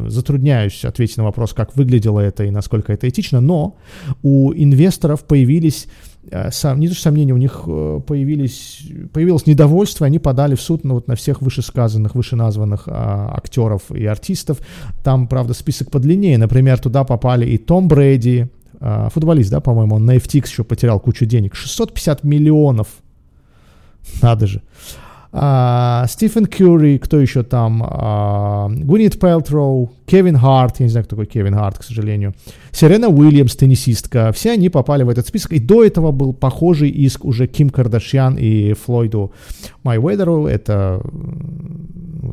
затрудняюсь 0.09 0.85
ответить 0.85 1.17
на 1.17 1.25
вопрос, 1.25 1.55
как 1.55 1.75
выглядело 1.77 2.21
это 2.21 2.45
и 2.45 2.51
насколько 2.51 2.93
это 2.93 3.09
этично, 3.09 3.41
но 3.41 3.77
у 4.23 4.53
инвесторов 4.53 5.25
появились 5.25 5.87
э, 5.87 6.14
сам, 6.51 6.81
не 6.81 6.89
то 6.89 6.95
что 6.95 7.05
сомнения, 7.05 7.33
у 7.33 7.39
них 7.39 7.63
э, 7.67 8.01
появились, 8.07 8.83
появилось 9.13 9.47
недовольство, 9.47 10.07
они 10.07 10.19
подали 10.19 10.55
в 10.55 10.61
суд 10.61 10.85
ну, 10.85 10.95
вот 10.95 11.09
на 11.09 11.17
всех 11.17 11.43
вышесказанных, 11.43 12.15
вышеназванных 12.15 12.85
а, 12.87 13.35
актеров 13.37 13.91
и 13.91 14.05
артистов. 14.07 14.59
Там, 15.03 15.29
правда, 15.29 15.55
список 15.55 15.91
подлиннее. 15.91 16.39
Например, 16.39 16.79
туда 16.79 17.05
попали 17.05 17.47
и 17.47 17.59
Том 17.59 17.89
Брэди, 17.89 18.49
а, 18.81 19.09
футболист, 19.11 19.51
да, 19.51 19.61
по-моему, 19.61 19.97
он 19.97 20.05
на 20.05 20.17
FTX 20.17 20.49
еще 20.49 20.65
потерял 20.65 21.01
кучу 21.01 21.27
денег. 21.27 21.55
650 21.55 22.25
миллионов. 22.25 22.89
Надо 24.23 24.47
же. 24.47 24.61
А, 24.61 25.04
Стивен 25.35 26.47
Кюри, 26.47 26.99
кто 26.99 27.19
еще 27.19 27.43
там? 27.43 27.83
А, 27.85 28.69
Гвинет 28.69 29.19
Пелтроу, 29.19 29.91
Кевин 30.07 30.37
Харт, 30.37 30.79
я 30.79 30.87
не 30.87 30.91
знаю, 30.91 31.05
кто 31.07 31.17
такой 31.17 31.27
Кевин 31.27 31.55
Харт, 31.55 31.79
к 31.79 31.83
сожалению. 31.83 32.35
Серена 32.71 33.09
Уильямс, 33.09 33.57
теннисистка. 33.57 34.31
Все 34.33 34.53
они 34.53 34.69
попали 34.69 35.03
в 35.03 35.09
этот 35.09 35.27
список. 35.27 35.53
И 35.53 35.59
до 35.59 35.83
этого 35.83 36.13
был 36.13 36.35
похожий 36.35 36.89
иск 36.89 37.25
уже 37.25 37.49
Ким 37.49 37.71
Кардашьян 37.71 38.37
и 38.39 38.75
Флойду 38.75 39.33
Майведеру. 39.83 40.47
Это 40.47 41.03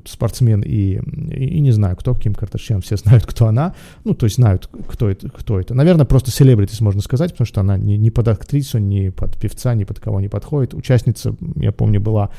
спортсмен 0.05 0.61
и, 0.61 0.99
и, 1.35 1.45
и 1.57 1.59
не 1.59 1.71
знаю, 1.71 1.95
кто 1.95 2.13
Ким 2.13 2.35
Кардашьян. 2.35 2.81
Все 2.81 2.97
знают, 2.97 3.25
кто 3.25 3.47
она. 3.47 3.73
Ну, 4.03 4.13
то 4.13 4.25
есть 4.25 4.35
знают, 4.35 4.69
кто 4.87 5.09
это. 5.09 5.29
Кто 5.29 5.59
это. 5.59 5.73
Наверное, 5.73 6.05
просто 6.05 6.29
селебритис, 6.29 6.81
можно 6.81 7.01
сказать, 7.01 7.31
потому 7.31 7.47
что 7.47 7.61
она 7.61 7.77
не, 7.77 7.97
не 7.97 8.11
под 8.11 8.27
актрису, 8.27 8.77
не 8.77 9.11
под 9.11 9.39
певца, 9.39 9.73
ни 9.73 9.85
под 9.85 9.99
кого 9.99 10.21
не 10.21 10.27
подходит. 10.27 10.73
Участница, 10.75 11.35
я 11.55 11.71
помню, 11.71 11.99
была 11.99 12.29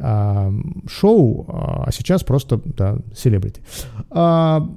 а, 0.00 0.52
шоу, 0.86 1.46
а 1.48 1.90
сейчас 1.92 2.22
просто, 2.22 2.60
да, 2.64 2.98
селебрити. 3.14 3.60
А, 4.10 4.68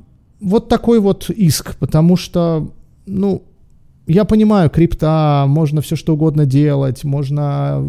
вот 0.42 0.70
такой 0.70 1.00
вот 1.00 1.30
иск, 1.30 1.76
потому 1.78 2.18
что, 2.18 2.72
ну, 3.06 3.44
я 4.08 4.26
понимаю, 4.26 4.70
крипта, 4.70 5.46
можно 5.48 5.82
все 5.82 5.96
что 5.96 6.14
угодно 6.14 6.46
делать, 6.46 7.04
можно 7.04 7.84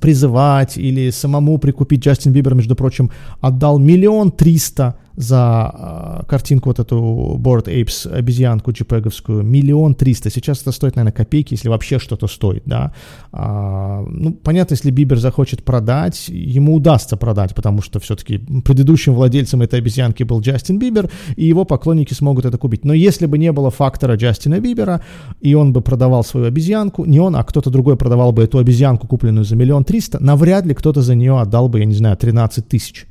призывать 0.00 0.76
или 0.76 1.10
самому 1.10 1.58
прикупить. 1.58 2.04
Джастин 2.04 2.32
Бибер, 2.32 2.54
между 2.54 2.74
прочим, 2.74 3.10
отдал 3.40 3.78
миллион 3.78 4.30
триста 4.32 4.94
за 5.16 6.20
э, 6.22 6.26
картинку 6.28 6.68
вот 6.68 6.78
эту 6.78 6.96
Board 7.40 7.66
Apes 7.66 8.10
обезьянку 8.10 8.72
джипеговскую 8.72 9.42
миллион 9.42 9.94
триста. 9.94 10.30
Сейчас 10.30 10.60
это 10.62 10.72
стоит, 10.72 10.96
наверное, 10.96 11.12
копейки, 11.12 11.54
если 11.54 11.68
вообще 11.68 11.98
что-то 11.98 12.26
стоит, 12.26 12.62
да. 12.66 12.92
А, 13.32 14.04
ну, 14.06 14.32
понятно, 14.34 14.74
если 14.74 14.90
Бибер 14.90 15.18
захочет 15.18 15.64
продать, 15.64 16.28
ему 16.28 16.74
удастся 16.74 17.16
продать, 17.16 17.54
потому 17.54 17.82
что 17.82 17.98
все-таки 17.98 18.38
предыдущим 18.38 19.14
владельцем 19.14 19.62
этой 19.62 19.78
обезьянки 19.78 20.22
был 20.22 20.40
Джастин 20.40 20.78
Бибер, 20.78 21.10
и 21.36 21.46
его 21.46 21.64
поклонники 21.64 22.12
смогут 22.12 22.44
это 22.44 22.58
купить. 22.58 22.84
Но 22.84 22.92
если 22.92 23.26
бы 23.26 23.38
не 23.38 23.52
было 23.52 23.70
фактора 23.70 24.16
Джастина 24.16 24.60
Бибера, 24.60 25.00
и 25.40 25.54
он 25.54 25.72
бы 25.72 25.80
продавал 25.80 26.24
свою 26.24 26.46
обезьянку, 26.46 27.06
не 27.06 27.20
он, 27.20 27.36
а 27.36 27.44
кто-то 27.44 27.70
другой 27.70 27.96
продавал 27.96 28.32
бы 28.32 28.42
эту 28.42 28.58
обезьянку, 28.58 29.06
купленную 29.06 29.44
за 29.44 29.56
миллион 29.56 29.84
триста, 29.84 30.22
навряд 30.22 30.66
ли 30.66 30.74
кто-то 30.74 31.00
за 31.00 31.14
нее 31.14 31.40
отдал 31.40 31.68
бы, 31.68 31.78
я 31.78 31.86
не 31.86 31.94
знаю, 31.94 32.16
13 32.16 32.68
тысяч. 32.68 33.06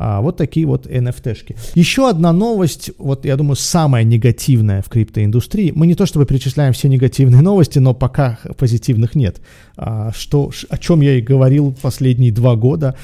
А, 0.00 0.20
вот 0.20 0.36
такие 0.36 0.64
вот 0.64 0.86
NFT-шки. 0.86 1.56
Еще 1.74 2.08
одна 2.08 2.32
новость, 2.32 2.92
вот 2.98 3.24
я 3.24 3.34
думаю, 3.34 3.56
самая 3.56 4.04
негативная 4.04 4.80
в 4.80 4.88
криптоиндустрии. 4.88 5.72
Мы 5.74 5.88
не 5.88 5.96
то 5.96 6.06
чтобы 6.06 6.24
перечисляем 6.24 6.72
все 6.72 6.88
негативные 6.88 7.42
новости, 7.42 7.80
но 7.80 7.94
пока 7.94 8.38
позитивных 8.56 9.16
нет. 9.16 9.40
А, 9.76 10.12
что, 10.14 10.52
о 10.68 10.78
чем 10.78 11.00
я 11.00 11.18
и 11.18 11.20
говорил 11.20 11.74
последние 11.82 12.30
два 12.30 12.54
года. 12.54 12.96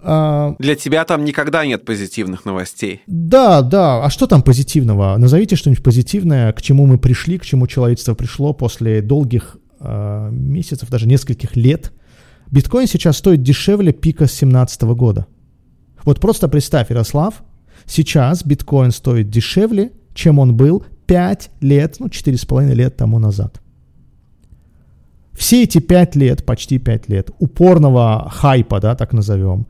А, 0.00 0.56
Для 0.58 0.74
тебя 0.74 1.04
там 1.04 1.26
никогда 1.26 1.66
нет 1.66 1.84
позитивных 1.84 2.46
новостей. 2.46 3.02
Да, 3.06 3.60
да. 3.60 4.02
А 4.02 4.08
что 4.08 4.26
там 4.26 4.40
позитивного? 4.40 5.18
Назовите 5.18 5.56
что-нибудь 5.56 5.84
позитивное, 5.84 6.50
к 6.54 6.62
чему 6.62 6.86
мы 6.86 6.96
пришли, 6.96 7.36
к 7.36 7.44
чему 7.44 7.66
человечество 7.66 8.14
пришло 8.14 8.54
после 8.54 9.02
долгих 9.02 9.58
э, 9.80 10.28
месяцев, 10.32 10.88
даже 10.88 11.06
нескольких 11.06 11.56
лет. 11.56 11.92
Биткоин 12.50 12.86
сейчас 12.86 13.18
стоит 13.18 13.42
дешевле 13.42 13.92
пика 13.92 14.24
с 14.24 14.38
2017 14.38 14.82
года. 14.82 15.26
Вот 16.04 16.20
просто 16.20 16.48
представь, 16.48 16.90
Ярослав, 16.90 17.42
сейчас 17.86 18.44
биткоин 18.44 18.90
стоит 18.90 19.30
дешевле, 19.30 19.92
чем 20.14 20.38
он 20.38 20.54
был 20.54 20.84
5 21.06 21.50
лет, 21.60 21.96
ну 21.98 22.06
4,5 22.06 22.74
лет 22.74 22.96
тому 22.96 23.18
назад. 23.18 23.60
Все 25.32 25.62
эти 25.62 25.78
5 25.78 26.16
лет, 26.16 26.44
почти 26.44 26.78
5 26.78 27.08
лет, 27.08 27.30
упорного 27.38 28.28
хайпа, 28.30 28.80
да, 28.80 28.94
так 28.94 29.12
назовем, 29.12 29.66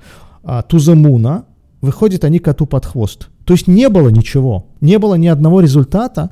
тузамуна, 0.69 1.45
выходят 1.81 2.25
они 2.25 2.39
коту 2.39 2.67
под 2.67 2.87
хвост. 2.87 3.29
То 3.45 3.55
есть 3.55 3.69
не 3.69 3.89
было 3.89 4.09
ничего, 4.09 4.67
не 4.81 4.99
было 4.99 5.15
ни 5.17 5.27
одного 5.27 5.61
результата, 5.61 6.31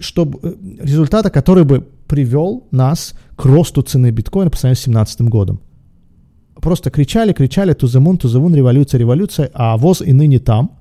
чтобы, 0.00 0.38
э, 0.42 0.54
результата, 0.80 1.30
который 1.30 1.64
бы 1.64 1.86
привел 2.08 2.66
нас 2.70 3.14
к 3.36 3.44
росту 3.44 3.82
цены 3.82 4.10
биткоина 4.10 4.50
по 4.50 4.56
сравнению 4.56 4.76
с 4.76 4.84
2017 4.84 5.28
годом 5.28 5.60
просто 6.62 6.90
кричали, 6.90 7.32
кричали, 7.34 7.74
the 7.74 8.00
moon, 8.00 8.56
революция, 8.56 8.98
революция, 8.98 9.50
а 9.52 9.76
ВОЗ 9.76 10.02
и 10.02 10.12
ныне 10.12 10.38
там. 10.38 10.78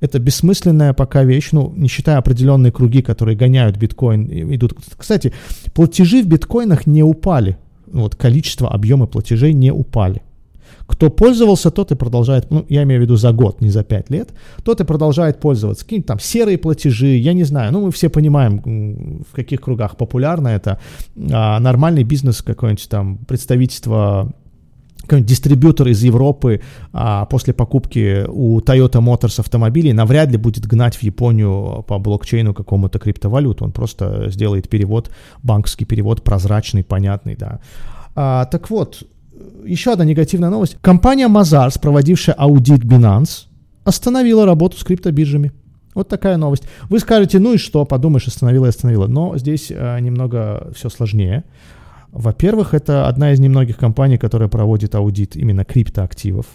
Это 0.00 0.18
бессмысленная 0.18 0.92
пока 0.92 1.24
вещь, 1.24 1.48
ну, 1.52 1.72
не 1.76 1.88
считая 1.88 2.18
определенные 2.18 2.70
круги, 2.70 3.02
которые 3.02 3.36
гоняют 3.36 3.76
биткоин, 3.76 4.54
идут. 4.54 4.74
Кстати, 4.96 5.32
платежи 5.74 6.22
в 6.22 6.26
биткоинах 6.26 6.86
не 6.86 7.02
упали. 7.02 7.56
Вот 7.86 8.14
количество, 8.14 8.70
объемы 8.70 9.06
платежей 9.06 9.52
не 9.52 9.72
упали. 9.72 10.22
Кто 10.86 11.10
пользовался, 11.10 11.70
тот 11.70 11.90
и 11.90 11.96
продолжает, 11.96 12.50
ну, 12.50 12.64
я 12.68 12.84
имею 12.84 13.00
в 13.00 13.04
виду 13.04 13.16
за 13.16 13.32
год, 13.32 13.60
не 13.60 13.70
за 13.70 13.82
пять 13.82 14.10
лет, 14.10 14.30
тот 14.62 14.80
и 14.80 14.84
продолжает 14.84 15.40
пользоваться. 15.40 15.84
Какие-то 15.84 16.08
там 16.08 16.18
серые 16.20 16.58
платежи, 16.58 17.16
я 17.16 17.32
не 17.32 17.44
знаю, 17.44 17.72
ну, 17.72 17.86
мы 17.86 17.90
все 17.90 18.08
понимаем, 18.08 19.24
в 19.28 19.34
каких 19.34 19.60
кругах 19.60 19.96
популярно 19.96 20.48
это. 20.48 20.78
А 21.32 21.58
нормальный 21.58 22.04
бизнес 22.04 22.42
какой-нибудь 22.42 22.88
там, 22.88 23.18
представительство 23.18 24.32
какой-нибудь 25.02 25.28
дистрибьютор 25.28 25.88
из 25.88 26.02
Европы 26.02 26.60
а, 26.92 27.26
после 27.26 27.54
покупки 27.54 28.24
у 28.28 28.60
Toyota 28.60 29.00
Motors 29.00 29.40
автомобилей 29.40 29.92
навряд 29.92 30.30
ли 30.30 30.36
будет 30.36 30.66
гнать 30.66 30.96
в 30.96 31.02
Японию 31.02 31.84
по 31.86 31.98
блокчейну 31.98 32.54
какому-то 32.54 32.98
криптовалюту. 32.98 33.64
Он 33.64 33.72
просто 33.72 34.28
сделает 34.30 34.68
перевод, 34.68 35.10
банковский 35.42 35.84
перевод, 35.84 36.22
прозрачный, 36.22 36.82
понятный, 36.82 37.36
да. 37.36 37.60
А, 38.14 38.46
так 38.46 38.70
вот, 38.70 39.04
еще 39.64 39.92
одна 39.92 40.04
негативная 40.04 40.50
новость. 40.50 40.76
Компания 40.80 41.28
Mazars, 41.28 41.80
проводившая 41.80 42.34
аудит 42.34 42.84
Binance, 42.84 43.46
остановила 43.84 44.44
работу 44.44 44.78
с 44.78 44.84
криптобиржами. 44.84 45.52
Вот 45.94 46.08
такая 46.08 46.36
новость. 46.36 46.64
Вы 46.90 46.98
скажете, 46.98 47.38
ну 47.38 47.54
и 47.54 47.56
что, 47.58 47.84
подумаешь, 47.86 48.26
остановила 48.26 48.66
и 48.66 48.68
остановила. 48.68 49.06
Но 49.06 49.38
здесь 49.38 49.68
э, 49.70 49.98
немного 50.00 50.70
все 50.74 50.90
сложнее. 50.90 51.44
Во-первых, 52.12 52.74
это 52.74 53.08
одна 53.08 53.32
из 53.32 53.40
немногих 53.40 53.76
компаний, 53.76 54.18
которая 54.18 54.48
проводит 54.48 54.94
аудит 54.94 55.36
именно 55.36 55.64
криптоактивов. 55.64 56.46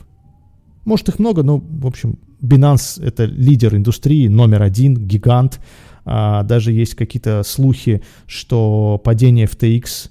Может, 0.86 1.10
их 1.10 1.20
много, 1.20 1.43
но, 1.43 1.58
в 1.58 1.86
общем, 1.86 2.17
Binance— 2.41 3.03
это 3.05 3.25
лидер 3.25 3.75
индустрии, 3.75 4.27
номер 4.27 4.63
один, 4.63 4.96
гигант. 4.96 5.60
А, 6.05 6.43
даже 6.43 6.72
есть 6.72 6.96
какие-то 6.96 7.43
слухи, 7.43 8.01
что 8.25 9.00
падение 9.03 9.46
FTX 9.46 10.10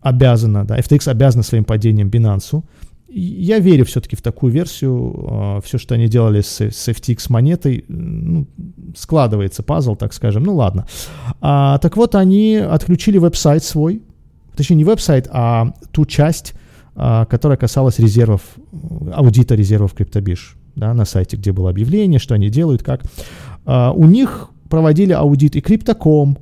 обязано, 0.00 0.64
да, 0.64 0.78
FTX 0.78 1.08
обязана 1.08 1.44
своим 1.44 1.64
падением 1.64 2.08
Binance. 2.08 2.64
Я 3.10 3.58
верю 3.58 3.84
все-таки 3.86 4.16
в 4.16 4.22
такую 4.22 4.52
версию. 4.52 5.26
А, 5.30 5.60
Все, 5.60 5.78
что 5.78 5.94
они 5.94 6.08
делали 6.08 6.40
с, 6.40 6.60
с 6.60 6.88
FTX 6.88 7.26
монетой, 7.30 7.84
ну, 7.88 8.46
складывается 8.96 9.62
пазл, 9.62 9.94
так 9.94 10.12
скажем. 10.12 10.42
Ну 10.42 10.56
ладно. 10.56 10.86
А, 11.40 11.78
так 11.78 11.96
вот, 11.96 12.14
они 12.14 12.56
отключили 12.56 13.18
веб-сайт 13.18 13.62
свой, 13.62 14.02
точнее 14.58 14.76
не 14.76 14.84
веб-сайт, 14.84 15.28
а 15.30 15.72
ту 15.92 16.04
часть, 16.04 16.52
а, 16.96 17.26
которая 17.26 17.56
касалась 17.56 18.00
резервов, 18.00 18.42
аудита 19.14 19.54
резервов 19.54 19.94
криптобирж, 19.94 20.56
да, 20.74 20.92
на 20.94 21.04
сайте, 21.04 21.36
где 21.36 21.52
было 21.52 21.70
объявление, 21.70 22.18
что 22.18 22.34
они 22.34 22.50
делают, 22.50 22.82
как. 22.82 23.02
А, 23.64 23.92
у 23.92 24.04
них 24.06 24.50
проводили 24.68 25.12
аудит 25.12 25.54
и 25.54 25.60
Crypto.com, 25.60 26.38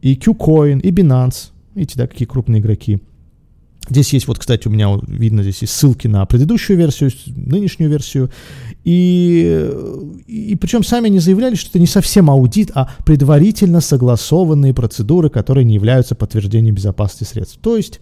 и 0.00 0.14
KuCoin, 0.14 0.80
и 0.80 0.90
Binance, 0.90 1.50
видите, 1.74 1.98
да, 1.98 2.06
какие 2.06 2.26
крупные 2.26 2.60
игроки. 2.60 3.00
Здесь 3.90 4.12
есть, 4.12 4.28
вот, 4.28 4.38
кстати, 4.38 4.68
у 4.68 4.70
меня 4.70 4.98
видно, 5.06 5.42
здесь 5.42 5.62
есть 5.62 5.72
ссылки 5.72 6.06
на 6.06 6.24
предыдущую 6.26 6.76
версию, 6.76 7.10
нынешнюю 7.26 7.90
версию. 7.90 8.30
И, 8.84 9.70
и 10.26 10.56
причем 10.56 10.84
сами 10.84 11.06
они 11.06 11.18
заявляли, 11.18 11.54
что 11.54 11.70
это 11.70 11.78
не 11.78 11.86
совсем 11.86 12.30
аудит, 12.30 12.70
а 12.74 12.90
предварительно 13.04 13.80
согласованные 13.80 14.74
процедуры, 14.74 15.30
которые 15.30 15.64
не 15.64 15.74
являются 15.74 16.14
подтверждением 16.14 16.74
безопасности 16.74 17.24
средств. 17.24 17.58
То 17.62 17.76
есть 17.76 18.00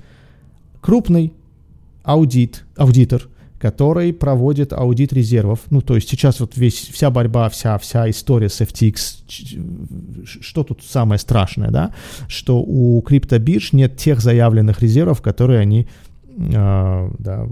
крупный 0.81 1.33
аудит, 2.02 2.64
аудитор, 2.76 3.28
который 3.70 4.12
проводит 4.12 4.73
аудит 4.73 5.12
резервов. 5.12 5.58
Ну, 5.70 5.80
то 5.80 5.96
есть 5.96 6.08
сейчас 6.08 6.38
вот 6.38 6.56
весь, 6.56 6.75
вся 6.75 7.11
борьба, 7.11 7.49
вся, 7.49 7.76
вся 7.78 8.08
история 8.08 8.49
с 8.49 8.61
FTX, 8.61 10.25
что 10.40 10.62
тут 10.62 10.82
самое 10.85 11.18
страшное, 11.18 11.70
да? 11.70 11.92
Что 12.28 12.62
у 12.62 13.00
криптобирж 13.02 13.73
нет 13.73 13.96
тех 13.96 14.20
заявленных 14.20 14.82
резервов, 14.82 15.20
которые 15.20 15.58
они 15.58 15.88
э, 16.37 17.11
да, 17.18 17.49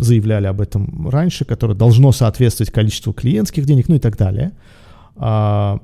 заявляли 0.00 0.48
об 0.48 0.60
этом 0.60 1.08
раньше, 1.08 1.46
которое 1.46 1.74
должно 1.74 2.12
соответствовать 2.12 2.70
количеству 2.70 3.14
клиентских 3.14 3.64
денег, 3.64 3.88
ну 3.88 3.94
и 3.94 4.00
так 4.00 4.18
далее. 4.18 4.52
А 5.16 5.78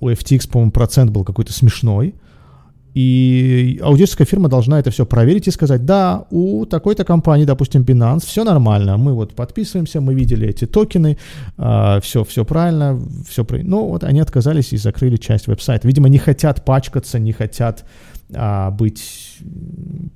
у 0.00 0.10
FTX, 0.10 0.50
по-моему, 0.50 0.72
процент 0.72 1.12
был 1.12 1.22
какой-то 1.22 1.52
смешной. 1.52 2.14
И 2.94 3.78
аудиторская 3.82 4.26
фирма 4.26 4.48
должна 4.48 4.78
это 4.80 4.90
все 4.90 5.06
проверить 5.06 5.48
и 5.48 5.50
сказать, 5.50 5.84
да, 5.84 6.24
у 6.30 6.66
такой-то 6.66 7.04
компании, 7.04 7.44
допустим, 7.44 7.82
Binance, 7.82 8.26
все 8.26 8.44
нормально, 8.44 8.96
мы 8.96 9.14
вот 9.14 9.34
подписываемся, 9.34 10.00
мы 10.00 10.14
видели 10.14 10.48
эти 10.48 10.66
токены, 10.66 11.16
все, 11.56 12.24
все 12.24 12.44
правильно, 12.44 13.00
все. 13.28 13.46
Но 13.62 13.88
вот 13.88 14.04
они 14.04 14.20
отказались 14.20 14.72
и 14.72 14.76
закрыли 14.76 15.16
часть 15.16 15.46
веб-сайта. 15.46 15.86
Видимо, 15.86 16.08
не 16.08 16.18
хотят 16.18 16.64
пачкаться, 16.64 17.18
не 17.18 17.32
хотят 17.32 17.84
а, 18.34 18.70
быть 18.70 19.38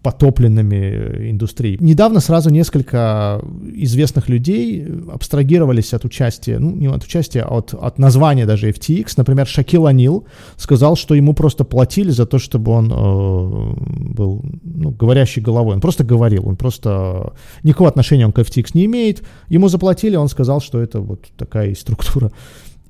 потопленными 0.02 1.30
индустрией. 1.30 1.78
Недавно 1.80 2.20
сразу 2.20 2.50
несколько 2.50 3.40
известных 3.74 4.28
людей 4.28 4.86
абстрагировались 5.10 5.94
от 5.94 6.04
участия, 6.04 6.58
ну, 6.58 6.76
не 6.76 6.88
от 6.88 7.02
участия, 7.04 7.42
а 7.42 7.56
от, 7.56 7.74
от 7.74 7.98
названия 7.98 8.46
даже 8.46 8.70
FTX. 8.70 9.14
Например, 9.16 9.46
Шакил 9.46 9.86
Анил 9.86 10.26
сказал, 10.56 10.96
что 10.96 11.14
ему 11.14 11.32
просто 11.32 11.64
платили 11.64 12.10
за 12.10 12.26
то, 12.26 12.38
чтобы 12.38 12.72
он 12.72 12.92
э, 12.92 14.12
был 14.12 14.44
ну, 14.62 14.90
говорящей 14.90 15.42
головой. 15.42 15.74
Он 15.74 15.80
просто 15.80 16.04
говорил, 16.04 16.46
он 16.46 16.56
просто... 16.56 17.32
Никакого 17.62 17.88
отношения 17.88 18.26
он 18.26 18.32
к 18.32 18.38
FTX 18.38 18.70
не 18.74 18.84
имеет. 18.84 19.22
Ему 19.48 19.68
заплатили, 19.68 20.16
он 20.16 20.28
сказал, 20.28 20.60
что 20.60 20.80
это 20.80 21.00
вот 21.00 21.26
такая 21.36 21.70
и 21.70 21.74
структура. 21.74 22.30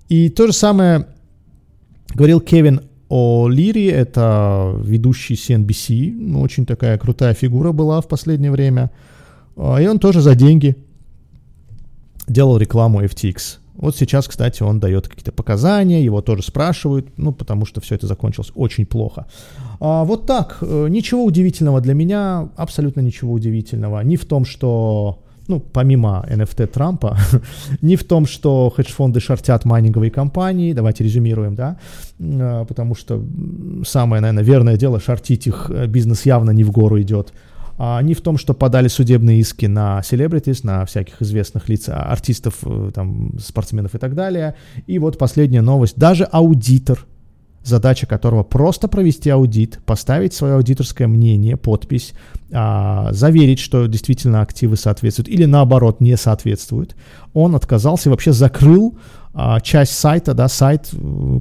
И 0.08 0.28
то 0.28 0.46
же 0.48 0.52
самое 0.52 1.06
говорил 2.14 2.40
Кевин 2.40 2.80
о 3.08 3.48
Лире, 3.48 3.90
это 3.90 4.74
ведущий 4.82 5.34
CNBC, 5.34 6.12
ну, 6.12 6.40
очень 6.40 6.66
такая 6.66 6.98
крутая 6.98 7.34
фигура 7.34 7.72
была 7.72 8.00
в 8.00 8.08
последнее 8.08 8.50
время. 8.50 8.90
А, 9.56 9.78
и 9.80 9.86
он 9.86 9.98
тоже 9.98 10.20
за 10.20 10.34
деньги 10.34 10.76
делал 12.26 12.56
рекламу 12.56 13.02
FTX. 13.02 13.58
Вот 13.74 13.96
сейчас, 13.96 14.28
кстати, 14.28 14.62
он 14.62 14.78
дает 14.78 15.08
какие-то 15.08 15.32
показания, 15.32 16.04
его 16.04 16.22
тоже 16.22 16.42
спрашивают, 16.42 17.18
ну, 17.18 17.32
потому 17.32 17.66
что 17.66 17.80
все 17.80 17.96
это 17.96 18.06
закончилось 18.06 18.52
очень 18.54 18.86
плохо. 18.86 19.26
А, 19.80 20.04
вот 20.04 20.26
так, 20.26 20.58
э, 20.60 20.86
ничего 20.88 21.24
удивительного 21.24 21.80
для 21.80 21.94
меня, 21.94 22.48
абсолютно 22.56 23.00
ничего 23.00 23.32
удивительного. 23.32 24.00
Ни 24.00 24.16
в 24.16 24.24
том, 24.24 24.44
что 24.44 25.23
ну, 25.48 25.60
помимо 25.60 26.24
NFT 26.28 26.66
Трампа, 26.66 27.18
не 27.82 27.96
в 27.96 28.04
том, 28.04 28.26
что 28.26 28.70
хедж-фонды 28.70 29.20
шортят 29.20 29.64
майнинговые 29.64 30.10
компании, 30.10 30.72
давайте 30.72 31.04
резюмируем, 31.04 31.54
да, 31.54 31.78
а, 32.20 32.64
потому 32.64 32.94
что 32.94 33.22
самое, 33.86 34.20
наверное, 34.20 34.44
верное 34.44 34.76
дело, 34.76 35.00
шортить 35.00 35.46
их 35.46 35.70
э, 35.70 35.86
бизнес 35.86 36.26
явно 36.26 36.50
не 36.50 36.64
в 36.64 36.70
гору 36.70 37.00
идет, 37.00 37.32
а 37.76 38.00
не 38.02 38.14
в 38.14 38.20
том, 38.20 38.38
что 38.38 38.54
подали 38.54 38.88
судебные 38.88 39.40
иски 39.40 39.66
на 39.66 40.02
селебритис, 40.02 40.62
на 40.62 40.84
всяких 40.84 41.20
известных 41.20 41.68
лиц, 41.68 41.88
а, 41.88 42.04
артистов, 42.04 42.58
э, 42.62 42.90
там, 42.94 43.38
спортсменов 43.38 43.94
и 43.94 43.98
так 43.98 44.14
далее. 44.14 44.54
И 44.86 44.98
вот 44.98 45.18
последняя 45.18 45.62
новость. 45.62 45.96
Даже 45.96 46.24
аудитор 46.24 47.04
задача 47.64 48.06
которого 48.06 48.42
просто 48.42 48.88
провести 48.88 49.30
аудит, 49.30 49.80
поставить 49.84 50.34
свое 50.34 50.54
аудиторское 50.54 51.08
мнение, 51.08 51.56
подпись, 51.56 52.12
а, 52.52 53.12
заверить, 53.12 53.58
что 53.58 53.86
действительно 53.86 54.42
активы 54.42 54.76
соответствуют 54.76 55.28
или 55.28 55.46
наоборот 55.46 56.00
не 56.00 56.16
соответствуют. 56.16 56.94
Он 57.32 57.56
отказался 57.56 58.08
и 58.08 58.10
вообще 58.10 58.32
закрыл 58.32 58.98
а, 59.32 59.60
часть 59.60 59.94
сайта, 59.94 60.34
да, 60.34 60.48
сайт, 60.48 60.90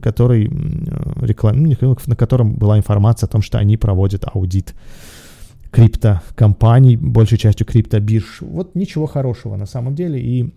который 0.01 0.49
реклам... 1.21 1.63
Ну, 1.63 1.97
на 2.07 2.15
котором 2.15 2.55
была 2.55 2.77
информация 2.77 3.27
о 3.27 3.31
том, 3.31 3.41
что 3.41 3.59
они 3.59 3.77
проводят 3.77 4.25
аудит 4.25 4.73
криптокомпаний, 5.71 6.95
большей 6.95 7.37
частью 7.37 7.65
криптобирж. 7.65 8.41
Вот 8.41 8.75
ничего 8.75 9.07
хорошего 9.07 9.55
на 9.55 9.65
самом 9.65 9.95
деле. 9.95 10.21
И 10.21 10.53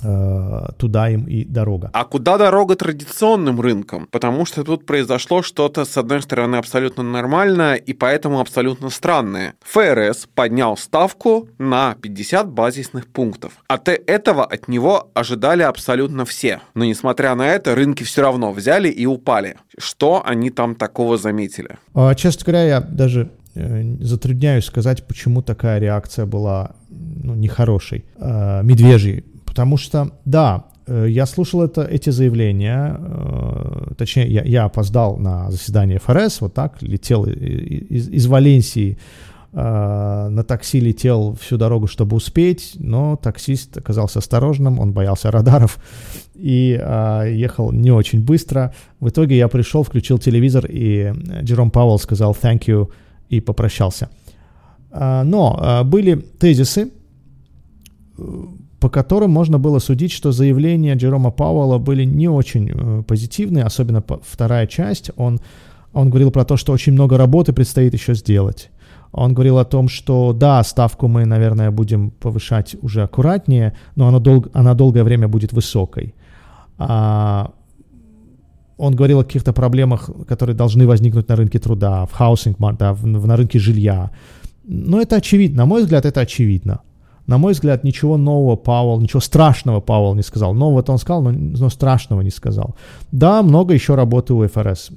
туда 0.00 1.10
им 1.10 1.26
и 1.26 1.44
дорога. 1.44 1.90
А 1.92 2.04
куда 2.04 2.38
дорога 2.38 2.74
традиционным 2.74 3.60
рынкам? 3.60 4.08
Потому 4.10 4.46
что 4.46 4.64
тут 4.64 4.86
произошло 4.86 5.42
что-то, 5.42 5.84
с 5.84 5.96
одной 5.98 6.22
стороны, 6.22 6.56
абсолютно 6.56 7.02
нормальное 7.02 7.74
и 7.74 7.92
поэтому 7.92 8.40
абсолютно 8.40 8.90
странное. 8.90 9.54
ФРС 9.62 10.28
поднял 10.34 10.76
ставку 10.76 11.48
на 11.58 11.96
50 12.00 12.50
базисных 12.50 13.06
пунктов. 13.08 13.52
От 13.68 13.88
этого 13.88 14.44
от 14.44 14.68
него 14.68 15.10
ожидали 15.14 15.62
абсолютно 15.62 16.24
все. 16.24 16.60
Но 16.74 16.84
несмотря 16.84 17.34
на 17.34 17.48
это, 17.48 17.74
рынки 17.74 18.02
все 18.02 18.22
равно 18.22 18.52
взяли 18.52 18.88
и 18.88 19.06
упали. 19.06 19.56
Что 19.78 20.22
они 20.24 20.50
там 20.50 20.74
такого 20.74 21.16
заметили? 21.16 21.78
А, 21.94 22.14
честно 22.14 22.44
говоря, 22.44 22.64
я 22.64 22.80
даже 22.80 23.30
э, 23.54 23.96
затрудняюсь 24.00 24.64
сказать, 24.64 25.06
почему 25.06 25.42
такая 25.42 25.78
реакция 25.78 26.26
была 26.26 26.72
ну, 26.88 27.34
нехорошей, 27.34 28.04
э, 28.18 28.62
медвежьей 28.62 29.24
Потому 29.50 29.76
что, 29.76 30.12
да, 30.24 30.66
э, 30.86 31.06
я 31.08 31.26
слушал 31.26 31.62
это, 31.62 31.82
эти 31.82 32.10
заявления, 32.10 32.96
э, 33.00 33.94
точнее, 33.98 34.28
я, 34.28 34.44
я 34.44 34.64
опоздал 34.64 35.16
на 35.16 35.50
заседание 35.50 35.98
ФРС, 35.98 36.40
вот 36.40 36.54
так, 36.54 36.80
летел 36.82 37.24
из, 37.24 38.08
из 38.08 38.26
Валенсии, 38.28 38.96
э, 39.52 40.28
на 40.30 40.44
такси 40.44 40.78
летел 40.78 41.36
всю 41.40 41.56
дорогу, 41.56 41.88
чтобы 41.88 42.16
успеть, 42.16 42.76
но 42.76 43.16
таксист 43.16 43.76
оказался 43.76 44.20
осторожным, 44.20 44.78
он 44.78 44.92
боялся 44.92 45.32
радаров 45.32 45.78
и 46.36 46.80
ехал 47.28 47.72
не 47.72 47.90
очень 47.90 48.24
быстро. 48.24 48.72
В 49.00 49.08
итоге 49.08 49.36
я 49.36 49.48
пришел, 49.48 49.82
включил 49.82 50.18
телевизор, 50.18 50.64
и 50.68 51.12
Джером 51.42 51.72
Пауэлл 51.72 51.98
сказал 51.98 52.36
«thank 52.40 52.66
you» 52.66 52.88
и 53.28 53.40
попрощался. 53.40 54.10
но 54.92 55.82
были 55.84 56.14
тезисы, 56.14 56.90
по 58.80 58.88
которым 58.88 59.30
можно 59.30 59.58
было 59.58 59.78
судить, 59.78 60.10
что 60.10 60.32
заявления 60.32 60.94
Джерома 60.94 61.30
Пауэлла 61.30 61.78
были 61.78 62.04
не 62.04 62.28
очень 62.28 62.70
э, 62.70 63.02
позитивные, 63.06 63.64
особенно 63.64 64.02
вторая 64.22 64.66
часть. 64.66 65.10
Он, 65.16 65.38
он 65.92 66.08
говорил 66.08 66.30
про 66.30 66.44
то, 66.44 66.56
что 66.56 66.72
очень 66.72 66.94
много 66.94 67.18
работы 67.18 67.52
предстоит 67.52 67.92
еще 67.92 68.14
сделать. 68.14 68.70
Он 69.12 69.34
говорил 69.34 69.58
о 69.58 69.64
том, 69.64 69.88
что 69.88 70.32
да, 70.32 70.62
ставку 70.62 71.08
мы, 71.08 71.26
наверное, 71.26 71.70
будем 71.70 72.10
повышать 72.10 72.76
уже 72.80 73.02
аккуратнее, 73.02 73.74
но 73.96 74.08
она, 74.08 74.18
дол- 74.18 74.46
она 74.54 74.74
долгое 74.74 75.04
время 75.04 75.28
будет 75.28 75.52
высокой. 75.52 76.14
А, 76.78 77.50
он 78.78 78.94
говорил 78.94 79.20
о 79.20 79.24
каких-то 79.24 79.52
проблемах, 79.52 80.08
которые 80.26 80.56
должны 80.56 80.86
возникнуть 80.86 81.28
на 81.28 81.36
рынке 81.36 81.58
труда, 81.58 82.06
в 82.06 82.12
housing, 82.12 82.56
да, 82.78 82.94
в, 82.94 83.02
в, 83.02 83.26
на 83.26 83.36
рынке 83.36 83.58
жилья. 83.58 84.10
Но 84.64 85.02
это 85.02 85.16
очевидно, 85.16 85.58
на 85.58 85.66
мой 85.66 85.82
взгляд, 85.82 86.06
это 86.06 86.20
очевидно. 86.20 86.80
На 87.30 87.38
мой 87.38 87.52
взгляд, 87.52 87.84
ничего 87.84 88.16
нового 88.16 88.56
Пауэлл, 88.56 89.00
ничего 89.00 89.20
страшного 89.20 89.80
Пауэлл 89.80 90.16
не 90.16 90.22
сказал. 90.22 90.52
Нового-то 90.52 90.90
он 90.90 90.98
сказал, 90.98 91.22
но, 91.22 91.30
но 91.30 91.68
страшного 91.68 92.22
не 92.22 92.30
сказал. 92.30 92.74
Да, 93.12 93.44
много 93.44 93.72
еще 93.72 93.94
работы 93.94 94.34
у 94.34 94.44
ФРС. 94.44 94.90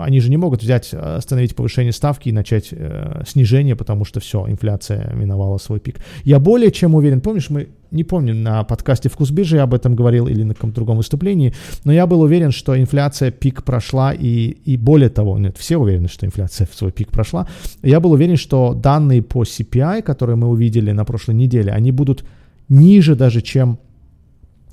Они 0.00 0.20
же 0.20 0.30
не 0.30 0.38
могут 0.38 0.62
взять, 0.62 0.94
остановить 0.94 1.54
повышение 1.54 1.92
ставки 1.92 2.30
и 2.30 2.32
начать 2.32 2.68
э, 2.70 3.22
снижение, 3.26 3.76
потому 3.76 4.06
что 4.06 4.18
все, 4.18 4.46
инфляция 4.48 5.12
миновала 5.12 5.58
свой 5.58 5.78
пик. 5.78 6.00
Я 6.24 6.38
более 6.38 6.72
чем 6.72 6.94
уверен, 6.94 7.20
помнишь, 7.20 7.50
мы 7.50 7.68
не 7.90 8.04
помню, 8.04 8.34
на 8.34 8.64
подкасте 8.64 9.08
«Вкус 9.08 9.30
биржи» 9.30 9.56
я 9.56 9.62
об 9.62 9.74
этом 9.74 9.94
говорил 9.94 10.28
или 10.28 10.42
на 10.42 10.54
каком-то 10.54 10.76
другом 10.76 10.98
выступлении, 10.98 11.54
но 11.84 11.92
я 11.92 12.06
был 12.06 12.20
уверен, 12.20 12.50
что 12.50 12.78
инфляция 12.78 13.30
пик 13.30 13.62
прошла, 13.62 14.12
и, 14.12 14.56
и 14.64 14.76
более 14.76 15.08
того, 15.08 15.38
нет, 15.38 15.56
все 15.56 15.78
уверены, 15.78 16.08
что 16.08 16.26
инфляция 16.26 16.66
в 16.66 16.74
свой 16.74 16.92
пик 16.92 17.10
прошла, 17.10 17.48
я 17.82 18.00
был 18.00 18.12
уверен, 18.12 18.36
что 18.36 18.74
данные 18.74 19.22
по 19.22 19.42
CPI, 19.42 20.02
которые 20.02 20.36
мы 20.36 20.48
увидели 20.48 20.92
на 20.92 21.04
прошлой 21.04 21.34
неделе, 21.34 21.72
они 21.72 21.92
будут 21.92 22.24
ниже 22.68 23.14
даже, 23.16 23.40
чем, 23.40 23.78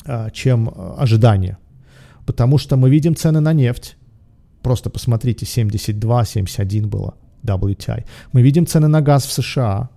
а, 0.05 0.29
чем 0.31 0.73
ожидания, 0.97 1.57
потому 2.25 2.57
что 2.57 2.75
мы 2.75 2.89
видим 2.89 3.15
цены 3.15 3.39
на 3.39 3.53
нефть, 3.53 3.95
просто 4.61 4.89
посмотрите, 4.89 5.45
72, 5.45 6.25
71 6.25 6.89
было 6.89 7.13
WTI, 7.43 8.03
мы 8.33 8.41
видим 8.41 8.65
цены 8.65 8.87
на 8.87 9.01
газ 9.01 9.25
в 9.25 9.31
США, 9.31 9.89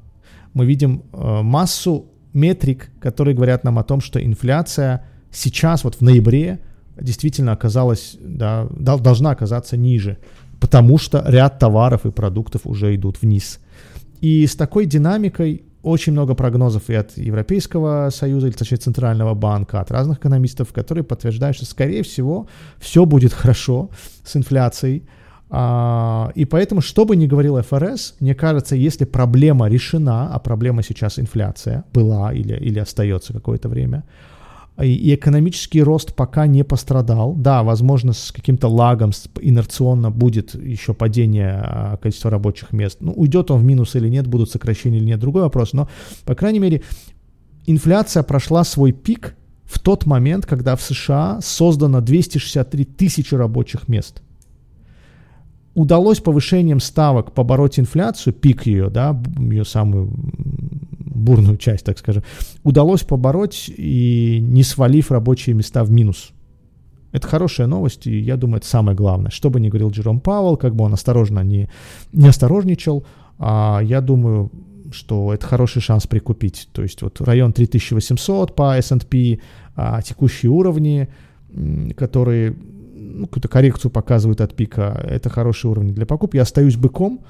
мы 0.55 0.67
видим 0.67 1.03
э, 1.13 1.43
массу 1.43 2.07
метрик, 2.39 2.91
которые 3.01 3.35
говорят 3.35 3.65
нам 3.65 3.79
о 3.79 3.85
том, 3.85 4.01
что 4.01 4.25
инфляция 4.25 5.05
сейчас, 5.31 5.85
вот 5.85 5.97
в 5.97 6.01
ноябре, 6.01 6.61
действительно 7.01 7.53
оказалась, 7.53 8.17
да, 8.21 8.67
должна 8.71 9.31
оказаться 9.31 9.77
ниже, 9.77 10.19
потому 10.61 10.99
что 10.99 11.23
ряд 11.27 11.59
товаров 11.59 12.07
и 12.07 12.11
продуктов 12.11 12.63
уже 12.65 12.95
идут 12.95 13.23
вниз. 13.23 13.61
И 14.21 14.47
с 14.47 14.57
такой 14.57 14.87
динамикой 14.87 15.63
очень 15.83 16.13
много 16.13 16.35
прогнозов 16.35 16.91
и 16.91 16.95
от 16.95 17.17
Европейского 17.17 18.11
Союза, 18.11 18.49
или 18.49 18.55
точнее 18.55 18.79
Центрального 18.79 19.35
банка, 19.35 19.81
от 19.81 19.91
разных 19.91 20.19
экономистов, 20.19 20.73
которые 20.73 21.05
подтверждают, 21.05 21.57
что, 21.57 21.67
скорее 21.67 22.03
всего, 22.03 22.49
все 22.79 23.05
будет 23.05 23.33
хорошо 23.33 23.91
с 24.25 24.37
инфляцией. 24.37 25.05
А, 25.51 26.31
и 26.35 26.45
поэтому, 26.45 26.81
что 26.81 27.05
бы 27.05 27.17
ни 27.17 27.27
говорил 27.27 27.61
ФРС, 27.61 28.17
мне 28.21 28.35
кажется, 28.35 28.77
если 28.77 29.05
проблема 29.05 29.69
решена, 29.69 30.35
а 30.35 30.39
проблема 30.39 30.83
сейчас 30.83 31.19
инфляция 31.19 31.85
была 31.93 32.33
или, 32.33 32.55
или 32.55 32.79
остается 32.79 33.33
какое-то 33.33 33.69
время, 33.69 34.05
и 34.83 35.15
экономический 35.15 35.83
рост 35.83 36.15
пока 36.15 36.47
не 36.47 36.63
пострадал. 36.63 37.35
Да, 37.35 37.65
возможно, 37.65 38.13
с 38.13 38.31
каким-то 38.31 38.69
лагом 38.69 39.11
инерционно 39.41 40.11
будет 40.11 40.55
еще 40.55 40.95
падение 40.95 41.61
а, 41.65 41.97
количества 41.97 42.31
рабочих 42.31 42.73
мест. 42.73 42.99
Ну, 43.01 43.13
уйдет 43.13 43.51
он 43.51 43.61
в 43.61 43.65
минус 43.65 43.97
или 43.97 44.09
нет, 44.09 44.29
будут 44.29 44.51
сокращения 44.51 44.99
или 44.99 45.07
нет, 45.07 45.19
другой 45.19 45.43
вопрос. 45.43 45.73
Но, 45.73 45.89
по 46.25 46.37
крайней 46.37 46.61
мере, 46.61 46.83
инфляция 47.67 48.23
прошла 48.23 48.63
свой 48.63 48.93
пик 48.93 49.35
в 49.65 49.81
тот 49.81 50.07
момент, 50.07 50.47
когда 50.47 50.77
в 50.77 50.83
США 50.83 51.41
создано 51.43 52.01
263 52.01 52.85
тысячи 52.85 53.35
рабочих 53.35 53.89
мест. 53.89 54.23
Удалось 55.79 56.19
повышением 56.19 56.81
ставок 56.81 57.31
побороть 57.31 57.79
инфляцию, 57.79 58.35
пик 58.35 58.67
ее, 58.67 58.91
да, 58.91 59.17
ее 59.39 59.65
самую 59.65 60.11
бурную 60.11 61.57
часть, 61.57 61.85
так 61.85 61.97
скажем, 61.99 62.25
удалось 62.65 63.05
побороть 63.05 63.71
и 63.77 64.41
не 64.43 64.65
свалив 64.65 65.13
рабочие 65.13 65.55
места 65.55 65.85
в 65.85 65.93
минус. 65.93 66.31
Это 67.13 67.29
хорошая 67.29 67.69
новость, 67.69 68.09
и 68.09 68.19
я 68.19 68.37
думаю, 68.37 68.57
это 68.57 68.67
самое 68.67 68.97
главное. 68.97 69.31
Что 69.31 69.51
бы 69.51 69.61
ни 69.61 69.69
говорил 69.69 69.91
Джером 69.91 70.19
Пауэлл, 70.19 70.57
как 70.57 70.75
бы 70.75 70.83
он 70.83 70.95
осторожно 70.95 71.45
не, 71.45 71.71
не 72.13 72.27
осторожничал, 72.27 73.07
а 73.39 73.81
я 73.81 74.01
думаю, 74.01 74.51
что 74.91 75.33
это 75.33 75.47
хороший 75.47 75.81
шанс 75.81 76.09
прикупить. 76.09 76.69
То 76.73 76.83
есть 76.83 77.03
вот 77.03 77.21
район 77.21 77.53
3800 77.53 78.57
по 78.57 78.77
S&P, 78.77 79.39
а 79.77 80.03
текущие 80.03 80.51
уровни, 80.51 81.09
которые 81.97 82.57
ну, 83.09 83.27
какую-то 83.27 83.49
коррекцию 83.49 83.91
показывают 83.91 84.41
от 84.41 84.55
пика, 84.55 85.01
это 85.05 85.29
хороший 85.31 85.71
уровень 85.71 85.95
для 85.95 86.07
покупки. 86.07 86.37
Я 86.37 86.43
остаюсь 86.43 86.77
быком, 86.77 87.21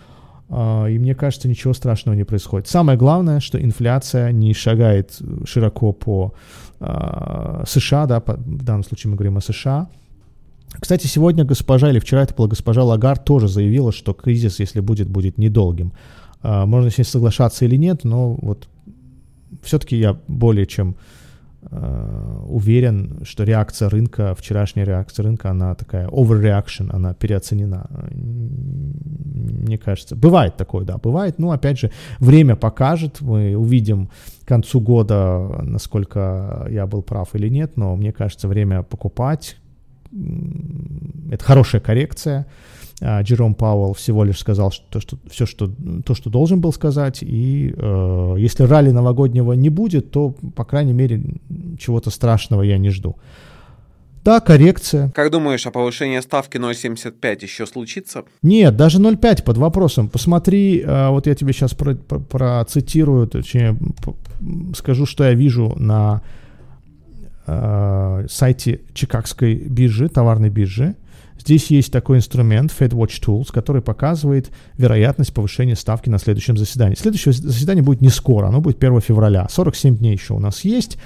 а, 0.50 0.86
и 0.86 0.98
мне 0.98 1.14
кажется, 1.14 1.48
ничего 1.48 1.74
страшного 1.74 2.16
не 2.16 2.24
происходит. 2.24 2.68
Самое 2.68 2.98
главное, 2.98 3.40
что 3.40 3.62
инфляция 3.62 4.32
не 4.32 4.54
шагает 4.54 5.18
широко 5.44 5.92
по 5.92 6.34
а, 6.80 7.64
США, 7.66 8.06
да, 8.06 8.22
в 8.26 8.64
данном 8.64 8.84
случае 8.84 9.10
мы 9.10 9.16
говорим 9.16 9.36
о 9.36 9.40
США. 9.40 9.88
Кстати, 10.80 11.06
сегодня 11.06 11.44
госпожа, 11.44 11.90
или 11.90 11.98
вчера 11.98 12.22
это 12.22 12.34
была 12.34 12.48
госпожа 12.48 12.84
Лагард, 12.84 13.24
тоже 13.24 13.48
заявила, 13.48 13.92
что 13.92 14.12
кризис, 14.12 14.58
если 14.60 14.80
будет, 14.80 15.08
будет 15.08 15.38
недолгим. 15.38 15.92
А, 16.42 16.66
можно 16.66 16.90
с 16.90 16.98
ней 16.98 17.04
соглашаться 17.04 17.64
или 17.64 17.76
нет, 17.76 18.04
но 18.04 18.34
вот 18.34 18.68
все-таки 19.62 19.96
я 19.96 20.18
более 20.28 20.66
чем 20.66 20.96
уверен, 21.60 23.20
что 23.24 23.44
реакция 23.44 23.88
рынка, 23.88 24.34
вчерашняя 24.34 24.86
реакция 24.86 25.24
рынка, 25.24 25.50
она 25.50 25.74
такая 25.74 26.06
overreaction, 26.08 26.90
она 26.92 27.14
переоценена. 27.14 27.88
Мне 28.10 29.76
кажется, 29.76 30.14
бывает 30.16 30.56
такое, 30.56 30.84
да, 30.84 30.98
бывает. 30.98 31.38
Но 31.38 31.50
опять 31.50 31.78
же, 31.78 31.90
время 32.20 32.54
покажет, 32.56 33.20
мы 33.20 33.56
увидим 33.56 34.08
к 34.44 34.48
концу 34.48 34.80
года, 34.80 35.60
насколько 35.62 36.66
я 36.70 36.86
был 36.86 37.02
прав 37.02 37.34
или 37.34 37.48
нет, 37.48 37.76
но 37.76 37.96
мне 37.96 38.12
кажется, 38.12 38.48
время 38.48 38.82
покупать, 38.82 39.56
это 41.30 41.44
хорошая 41.44 41.80
коррекция. 41.80 42.46
А, 43.00 43.22
Джером 43.22 43.54
Пауэлл 43.54 43.94
всего 43.94 44.24
лишь 44.24 44.38
сказал 44.38 44.72
что, 44.72 45.00
что, 45.00 45.18
все, 45.30 45.46
что, 45.46 45.70
то, 46.04 46.14
что 46.14 46.30
должен 46.30 46.60
был 46.60 46.72
сказать, 46.72 47.18
и 47.22 47.72
э, 47.76 48.34
если 48.38 48.64
ралли 48.64 48.90
новогоднего 48.90 49.52
не 49.52 49.68
будет, 49.68 50.10
то, 50.10 50.34
по 50.56 50.64
крайней 50.64 50.92
мере, 50.92 51.22
чего-то 51.78 52.10
страшного 52.10 52.62
я 52.62 52.78
не 52.78 52.90
жду. 52.90 53.16
Да, 54.24 54.40
коррекция. 54.40 55.10
Как 55.14 55.30
думаешь, 55.30 55.66
а 55.66 55.70
повышение 55.70 56.20
ставки 56.22 56.56
0,75 56.56 57.42
еще 57.42 57.66
случится? 57.66 58.24
Нет, 58.42 58.76
даже 58.76 58.98
0,5 58.98 59.44
под 59.44 59.56
вопросом. 59.58 60.08
Посмотри, 60.08 60.80
э, 60.80 61.08
вот 61.08 61.26
я 61.26 61.34
тебе 61.34 61.52
сейчас 61.52 61.74
про, 61.74 61.94
про, 61.94 62.18
процитирую, 62.18 63.28
точнее, 63.28 63.76
скажу, 64.74 65.06
что 65.06 65.22
я 65.24 65.34
вижу 65.34 65.72
на 65.76 66.22
э, 67.46 68.26
сайте 68.28 68.80
Чикагской 68.92 69.54
биржи, 69.54 70.08
товарной 70.08 70.50
биржи. 70.50 70.96
Здесь 71.48 71.70
есть 71.70 71.90
такой 71.90 72.18
инструмент 72.18 72.74
FedWatch 72.78 73.22
Tools, 73.24 73.46
который 73.50 73.80
показывает 73.80 74.50
вероятность 74.76 75.32
повышения 75.32 75.76
ставки 75.76 76.10
на 76.10 76.18
следующем 76.18 76.58
заседании. 76.58 76.94
Следующее 76.94 77.32
заседание 77.32 77.82
будет 77.82 78.02
не 78.02 78.10
скоро, 78.10 78.48
оно 78.48 78.60
будет 78.60 78.84
1 78.84 79.00
февраля. 79.00 79.46
47 79.48 79.96
дней 79.96 80.12
еще 80.12 80.34
у 80.34 80.40
нас 80.40 80.62
есть. 80.66 80.98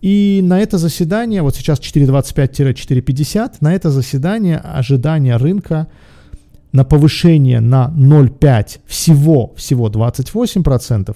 И 0.00 0.40
на 0.42 0.58
это 0.58 0.78
заседание, 0.78 1.42
вот 1.42 1.54
сейчас 1.54 1.80
4.25-4.50, 1.80 3.56
на 3.60 3.74
это 3.74 3.90
заседание 3.90 4.56
ожидание 4.56 5.36
рынка 5.36 5.88
на 6.72 6.84
повышение 6.84 7.60
на 7.60 7.92
0,5 7.94 8.78
всего, 8.86 9.52
всего 9.54 9.90
28%, 9.90 11.14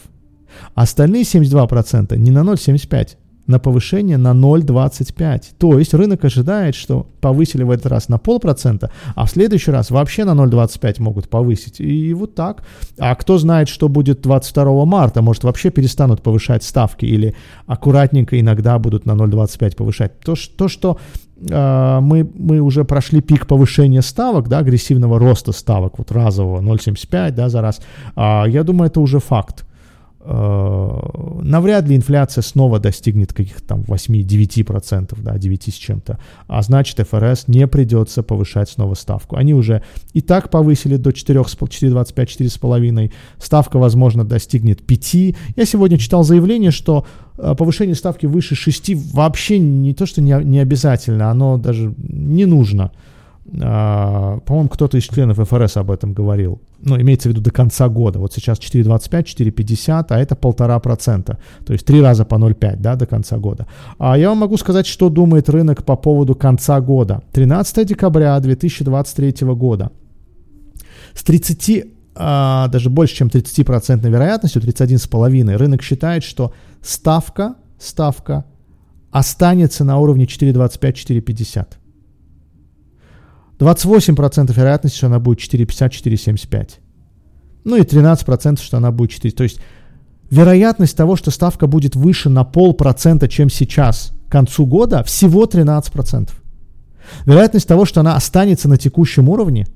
а 0.74 0.82
остальные 0.82 1.22
72% 1.22 2.18
не 2.18 2.30
на 2.30 2.40
0,75, 2.40 3.16
на 3.46 3.58
повышение 3.58 4.16
на 4.16 4.32
0,25. 4.32 5.42
То 5.58 5.78
есть 5.78 5.94
рынок 5.94 6.24
ожидает, 6.24 6.74
что 6.74 7.06
повысили 7.20 7.62
в 7.62 7.70
этот 7.70 7.86
раз 7.86 8.08
на 8.08 8.18
полпроцента, 8.18 8.90
а 9.14 9.26
в 9.26 9.30
следующий 9.30 9.70
раз 9.70 9.90
вообще 9.90 10.24
на 10.24 10.32
0,25 10.32 11.02
могут 11.02 11.28
повысить. 11.28 11.80
И 11.80 12.14
вот 12.14 12.34
так. 12.34 12.64
А 12.98 13.14
кто 13.14 13.38
знает, 13.38 13.68
что 13.68 13.88
будет 13.88 14.20
22 14.20 14.84
марта? 14.84 15.22
Может, 15.22 15.44
вообще 15.44 15.70
перестанут 15.70 16.22
повышать 16.22 16.62
ставки 16.62 17.04
или 17.04 17.34
аккуратненько 17.66 18.38
иногда 18.40 18.78
будут 18.78 19.06
на 19.06 19.12
0,25 19.12 19.76
повышать. 19.76 20.18
То, 20.20 20.34
то 20.56 20.68
что 20.68 20.98
э, 21.36 21.98
мы, 22.00 22.30
мы 22.34 22.60
уже 22.60 22.84
прошли 22.84 23.20
пик 23.20 23.46
повышения 23.46 24.02
ставок, 24.02 24.48
да, 24.48 24.58
агрессивного 24.58 25.18
роста 25.18 25.52
ставок, 25.52 25.98
вот 25.98 26.12
разового 26.12 26.60
0,75 26.60 27.30
да, 27.32 27.48
за 27.48 27.60
раз, 27.60 27.80
э, 28.16 28.44
я 28.48 28.62
думаю, 28.64 28.88
это 28.90 29.00
уже 29.00 29.18
факт. 29.18 29.64
Э, 30.26 31.00
навряд 31.42 31.86
ли 31.86 31.96
инфляция 31.96 32.40
снова 32.40 32.78
достигнет 32.78 33.34
каких-то 33.34 33.62
там 33.62 33.82
8-9%, 33.82 35.14
да, 35.20 35.36
9 35.36 35.74
с 35.74 35.76
чем-то. 35.76 36.18
А 36.46 36.62
значит, 36.62 37.06
ФРС 37.06 37.46
не 37.46 37.66
придется 37.66 38.22
повышать 38.22 38.70
снова 38.70 38.94
ставку. 38.94 39.36
Они 39.36 39.52
уже 39.52 39.82
и 40.14 40.22
так 40.22 40.48
повысили 40.48 40.96
до 40.96 41.10
4,25-4,5. 41.10 43.12
Ставка, 43.38 43.78
возможно, 43.78 44.24
достигнет 44.24 44.86
5. 44.86 45.14
Я 45.56 45.66
сегодня 45.66 45.98
читал 45.98 46.24
заявление, 46.24 46.70
что 46.70 47.04
э, 47.36 47.54
повышение 47.54 47.94
ставки 47.94 48.24
выше 48.24 48.54
6 48.54 49.12
вообще 49.12 49.58
не 49.58 49.92
то, 49.92 50.06
что 50.06 50.22
не, 50.22 50.32
не 50.42 50.58
обязательно, 50.58 51.30
оно 51.30 51.58
даже 51.58 51.94
не 51.98 52.46
нужно. 52.46 52.92
А, 53.60 54.38
по-моему, 54.40 54.68
кто-то 54.68 54.96
из 54.96 55.04
членов 55.04 55.36
ФРС 55.36 55.76
об 55.76 55.90
этом 55.90 56.14
говорил. 56.14 56.60
Ну, 56.80 57.00
имеется 57.00 57.28
в 57.28 57.32
виду 57.32 57.40
до 57.40 57.50
конца 57.50 57.88
года. 57.88 58.18
Вот 58.18 58.32
сейчас 58.32 58.58
4,25, 58.58 59.24
4,50, 59.24 60.06
а 60.08 60.18
это 60.18 60.34
полтора 60.34 60.78
процента. 60.80 61.38
То 61.64 61.72
есть 61.72 61.84
три 61.84 62.00
раза 62.00 62.24
по 62.24 62.36
0,5, 62.36 62.76
да, 62.76 62.96
до 62.96 63.06
конца 63.06 63.36
года. 63.36 63.66
А 63.98 64.16
я 64.18 64.28
вам 64.28 64.38
могу 64.38 64.56
сказать, 64.56 64.86
что 64.86 65.10
думает 65.10 65.48
рынок 65.48 65.84
по 65.84 65.96
поводу 65.96 66.34
конца 66.34 66.80
года. 66.80 67.22
13 67.32 67.86
декабря 67.86 68.38
2023 68.40 69.46
года. 69.54 69.90
С 71.14 71.22
30 71.22 71.86
а, 72.16 72.68
даже 72.68 72.90
больше, 72.90 73.16
чем 73.16 73.28
30% 73.28 74.08
вероятностью, 74.08 74.62
31,5%, 74.62 75.56
рынок 75.56 75.82
считает, 75.82 76.22
что 76.22 76.52
ставка, 76.82 77.56
ставка 77.78 78.44
останется 79.10 79.84
на 79.84 79.98
уровне 79.98 80.24
4,25-4,50. 80.24 81.66
28% 83.58 84.52
вероятности, 84.52 84.96
что 84.96 85.06
она 85.06 85.18
будет 85.18 85.38
4,50-4,75. 85.40 86.70
Ну 87.64 87.76
и 87.76 87.80
13%, 87.80 88.60
что 88.60 88.76
она 88.76 88.90
будет 88.90 89.10
4. 89.10 89.34
То 89.34 89.44
есть 89.44 89.60
вероятность 90.30 90.96
того, 90.96 91.16
что 91.16 91.30
ставка 91.30 91.66
будет 91.66 91.96
выше 91.96 92.28
на 92.28 92.44
полпроцента, 92.44 93.28
чем 93.28 93.48
сейчас, 93.48 94.12
к 94.28 94.32
концу 94.32 94.66
года, 94.66 95.02
всего 95.04 95.44
13%. 95.44 96.30
Вероятность 97.26 97.68
того, 97.68 97.84
что 97.84 98.00
она 98.00 98.16
останется 98.16 98.68
на 98.68 98.76
текущем 98.76 99.28
уровне, 99.28 99.66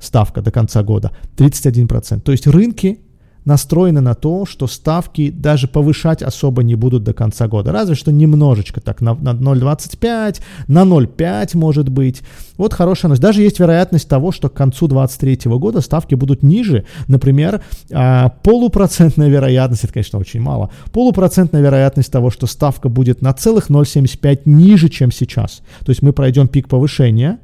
ставка 0.00 0.42
до 0.42 0.50
конца 0.50 0.82
года, 0.82 1.12
31%. 1.36 2.20
То 2.20 2.32
есть 2.32 2.46
рынки 2.46 3.00
настроены 3.44 4.00
на 4.00 4.14
то, 4.14 4.46
что 4.46 4.66
ставки 4.66 5.30
даже 5.30 5.68
повышать 5.68 6.22
особо 6.22 6.62
не 6.62 6.74
будут 6.74 7.04
до 7.04 7.12
конца 7.12 7.46
года. 7.48 7.72
Разве 7.72 7.94
что 7.94 8.12
немножечко, 8.12 8.80
так 8.80 9.00
на, 9.00 9.14
на 9.14 9.30
0,25, 9.30 10.40
на 10.68 10.82
0,5 10.82 11.56
может 11.56 11.88
быть. 11.88 12.22
Вот 12.56 12.72
хорошая 12.72 13.10
новость. 13.10 13.22
Даже 13.22 13.42
есть 13.42 13.60
вероятность 13.60 14.08
того, 14.08 14.32
что 14.32 14.48
к 14.48 14.54
концу 14.54 14.88
2023 14.88 15.50
года 15.52 15.80
ставки 15.80 16.14
будут 16.14 16.42
ниже. 16.42 16.84
Например, 17.08 17.62
а, 17.92 18.30
полупроцентная 18.42 19.28
вероятность, 19.28 19.84
это, 19.84 19.92
конечно, 19.92 20.18
очень 20.18 20.40
мало, 20.40 20.70
полупроцентная 20.92 21.60
вероятность 21.60 22.10
того, 22.10 22.30
что 22.30 22.46
ставка 22.46 22.88
будет 22.88 23.22
на 23.22 23.32
целых 23.32 23.70
0,75 23.70 24.42
ниже, 24.44 24.88
чем 24.88 25.10
сейчас. 25.10 25.62
То 25.84 25.90
есть 25.90 26.02
мы 26.02 26.12
пройдем 26.12 26.48
пик 26.48 26.68
повышения, 26.68 27.38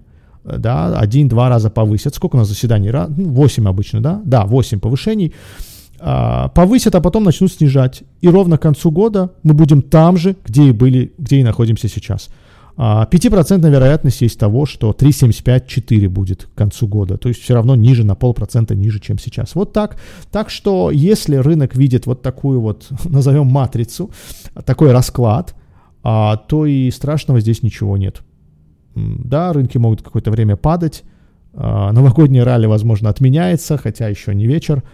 да, 0.44 0.98
один-два 0.98 1.48
раза 1.48 1.70
повысят. 1.70 2.14
Сколько 2.14 2.36
у 2.36 2.38
нас 2.38 2.48
заседаний? 2.48 2.90
8 2.90 3.62
ну, 3.62 3.70
обычно, 3.70 4.00
да? 4.00 4.22
Да, 4.24 4.44
8 4.46 4.80
повышений. 4.80 5.34
А, 6.02 6.48
повысят, 6.48 6.94
а 6.94 7.00
потом 7.00 7.24
начнут 7.24 7.52
снижать. 7.52 8.02
И 8.22 8.28
ровно 8.28 8.56
к 8.56 8.62
концу 8.62 8.90
года 8.90 9.32
мы 9.42 9.52
будем 9.52 9.82
там 9.82 10.16
же, 10.16 10.34
где 10.46 10.64
и 10.64 10.72
были, 10.72 11.12
где 11.18 11.40
и 11.40 11.44
находимся 11.44 11.88
сейчас. 11.88 12.30
5% 12.78 13.66
а, 13.66 13.68
вероятность 13.68 14.22
есть 14.22 14.38
того, 14.38 14.64
что 14.64 14.92
3,75-4 14.92 16.08
будет 16.08 16.44
к 16.44 16.54
концу 16.54 16.88
года. 16.88 17.18
То 17.18 17.28
есть 17.28 17.42
все 17.42 17.52
равно 17.52 17.74
ниже 17.74 18.04
на 18.04 18.14
полпроцента 18.14 18.74
ниже, 18.74 18.98
чем 18.98 19.18
сейчас. 19.18 19.54
Вот 19.54 19.74
так. 19.74 19.98
Так 20.30 20.48
что 20.48 20.90
если 20.90 21.36
рынок 21.36 21.76
видит 21.76 22.06
вот 22.06 22.22
такую 22.22 22.62
вот, 22.62 22.88
назовем 23.04 23.48
матрицу, 23.48 24.10
такой 24.64 24.92
расклад, 24.92 25.54
а, 26.02 26.38
то 26.38 26.64
и 26.64 26.90
страшного 26.90 27.40
здесь 27.40 27.62
ничего 27.62 27.98
нет. 27.98 28.22
Да, 28.94 29.52
рынки 29.52 29.76
могут 29.76 30.02
какое-то 30.02 30.30
время 30.30 30.56
падать. 30.56 31.04
Новогоднее 31.52 32.44
ралли, 32.44 32.66
возможно, 32.66 33.10
отменяется, 33.10 33.76
хотя 33.76 34.08
еще 34.08 34.34
не 34.34 34.46
вечер. 34.46 34.84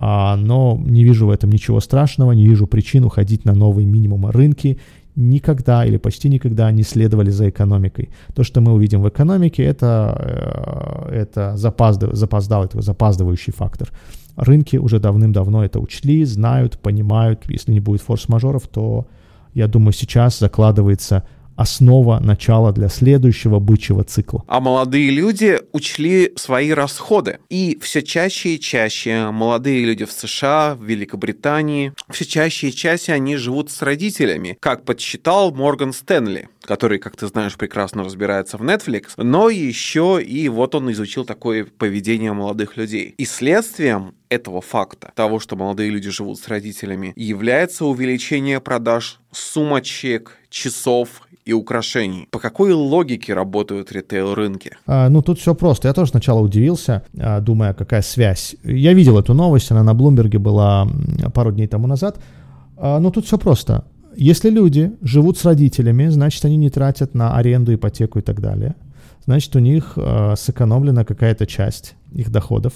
Но 0.00 0.80
не 0.82 1.04
вижу 1.04 1.26
в 1.26 1.30
этом 1.30 1.50
ничего 1.50 1.78
страшного, 1.80 2.32
не 2.32 2.46
вижу 2.46 2.66
причин 2.66 3.04
уходить 3.04 3.44
на 3.44 3.54
новые 3.54 3.86
минимумы 3.86 4.32
рынки 4.32 4.78
никогда 5.16 5.84
или 5.84 5.96
почти 5.96 6.28
никогда 6.28 6.70
не 6.70 6.82
следовали 6.82 7.30
за 7.30 7.50
экономикой. 7.50 8.10
То, 8.34 8.42
что 8.42 8.60
мы 8.60 8.72
увидим 8.72 9.02
в 9.02 9.08
экономике, 9.08 9.62
это, 9.62 11.08
э, 11.10 11.14
это 11.14 11.56
запаздав, 11.56 12.14
запоздал, 12.14 12.64
это 12.64 12.80
запаздывающий 12.80 13.52
фактор. 13.52 13.90
Рынки 14.36 14.76
уже 14.76 14.98
давным-давно 14.98 15.64
это 15.64 15.80
учли, 15.80 16.24
знают, 16.24 16.78
понимают. 16.78 17.42
Если 17.48 17.72
не 17.72 17.80
будет 17.80 18.00
форс-мажоров, 18.00 18.68
то, 18.68 19.06
я 19.54 19.66
думаю, 19.66 19.92
сейчас 19.92 20.38
закладывается 20.38 21.24
основа, 21.60 22.18
начала 22.20 22.72
для 22.72 22.88
следующего 22.88 23.58
бычьего 23.58 24.02
цикла. 24.02 24.42
А 24.46 24.60
молодые 24.60 25.10
люди 25.10 25.60
учли 25.72 26.32
свои 26.36 26.70
расходы. 26.70 27.38
И 27.50 27.78
все 27.82 28.02
чаще 28.02 28.54
и 28.54 28.60
чаще 28.60 29.30
молодые 29.30 29.84
люди 29.84 30.04
в 30.04 30.12
США, 30.12 30.74
в 30.74 30.84
Великобритании, 30.84 31.92
все 32.08 32.24
чаще 32.24 32.68
и 32.68 32.72
чаще 32.72 33.12
они 33.12 33.36
живут 33.36 33.70
с 33.70 33.82
родителями, 33.82 34.56
как 34.60 34.84
подсчитал 34.84 35.52
Морган 35.52 35.92
Стэнли 35.92 36.48
который, 36.62 36.98
как 36.98 37.16
ты 37.16 37.26
знаешь, 37.26 37.56
прекрасно 37.56 38.04
разбирается 38.04 38.56
в 38.56 38.62
Netflix, 38.62 39.12
но 39.16 39.48
еще 39.48 40.22
и 40.22 40.48
вот 40.48 40.74
он 40.74 40.92
изучил 40.92 41.24
такое 41.24 41.64
поведение 41.64 42.32
молодых 42.32 42.76
людей. 42.76 43.14
И 43.16 43.24
следствием 43.24 44.14
этого 44.28 44.60
факта, 44.60 45.12
того, 45.16 45.40
что 45.40 45.56
молодые 45.56 45.90
люди 45.90 46.10
живут 46.10 46.38
с 46.38 46.48
родителями, 46.48 47.12
является 47.16 47.84
увеличение 47.84 48.60
продаж 48.60 49.20
сумочек, 49.32 50.38
часов 50.48 51.22
и 51.44 51.52
украшений. 51.52 52.26
По 52.30 52.38
какой 52.38 52.72
логике 52.72 53.34
работают 53.34 53.92
ритейл-рынки? 53.92 54.72
А, 54.86 55.08
ну, 55.08 55.22
тут 55.22 55.38
все 55.38 55.54
просто. 55.54 55.88
Я 55.88 55.94
тоже 55.94 56.10
сначала 56.10 56.40
удивился, 56.40 57.02
а, 57.18 57.40
думая, 57.40 57.74
какая 57.74 58.02
связь. 58.02 58.56
Я 58.62 58.92
видел 58.92 59.18
эту 59.18 59.34
новость, 59.34 59.70
она 59.70 59.82
на 59.82 59.94
Блумберге 59.94 60.38
была 60.38 60.88
пару 61.34 61.52
дней 61.52 61.66
тому 61.66 61.86
назад. 61.86 62.20
А, 62.76 62.98
но 62.98 63.10
тут 63.10 63.26
все 63.26 63.38
просто. 63.38 63.84
Если 64.16 64.50
люди 64.50 64.92
живут 65.02 65.38
с 65.38 65.44
родителями, 65.44 66.08
значит, 66.08 66.44
они 66.44 66.56
не 66.56 66.70
тратят 66.70 67.14
на 67.14 67.36
аренду, 67.36 67.74
ипотеку 67.74 68.18
и 68.18 68.22
так 68.22 68.40
далее. 68.40 68.74
Значит, 69.24 69.54
у 69.54 69.60
них 69.60 69.92
э, 69.96 70.34
сэкономлена 70.36 71.04
какая-то 71.04 71.46
часть 71.46 71.94
их 72.12 72.30
доходов. 72.30 72.72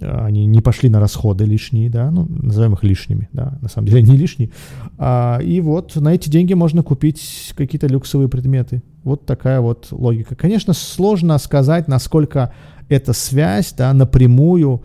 Они 0.00 0.46
не 0.46 0.60
пошли 0.60 0.88
на 0.88 1.00
расходы 1.00 1.44
лишние, 1.44 1.90
да, 1.90 2.10
ну, 2.10 2.26
назовем 2.28 2.74
их 2.74 2.84
лишними, 2.84 3.28
да, 3.32 3.58
на 3.60 3.68
самом 3.68 3.88
деле 3.88 4.02
не 4.02 4.16
лишние. 4.16 4.50
А, 4.98 5.38
и 5.42 5.60
вот 5.60 5.96
на 5.96 6.14
эти 6.14 6.28
деньги 6.30 6.54
можно 6.54 6.82
купить 6.82 7.52
какие-то 7.56 7.86
люксовые 7.86 8.28
предметы. 8.28 8.82
Вот 9.02 9.26
такая 9.26 9.60
вот 9.60 9.88
логика. 9.90 10.36
Конечно, 10.36 10.74
сложно 10.74 11.36
сказать, 11.38 11.88
насколько 11.88 12.52
эта 12.88 13.12
связь, 13.12 13.72
да, 13.76 13.92
напрямую 13.92 14.84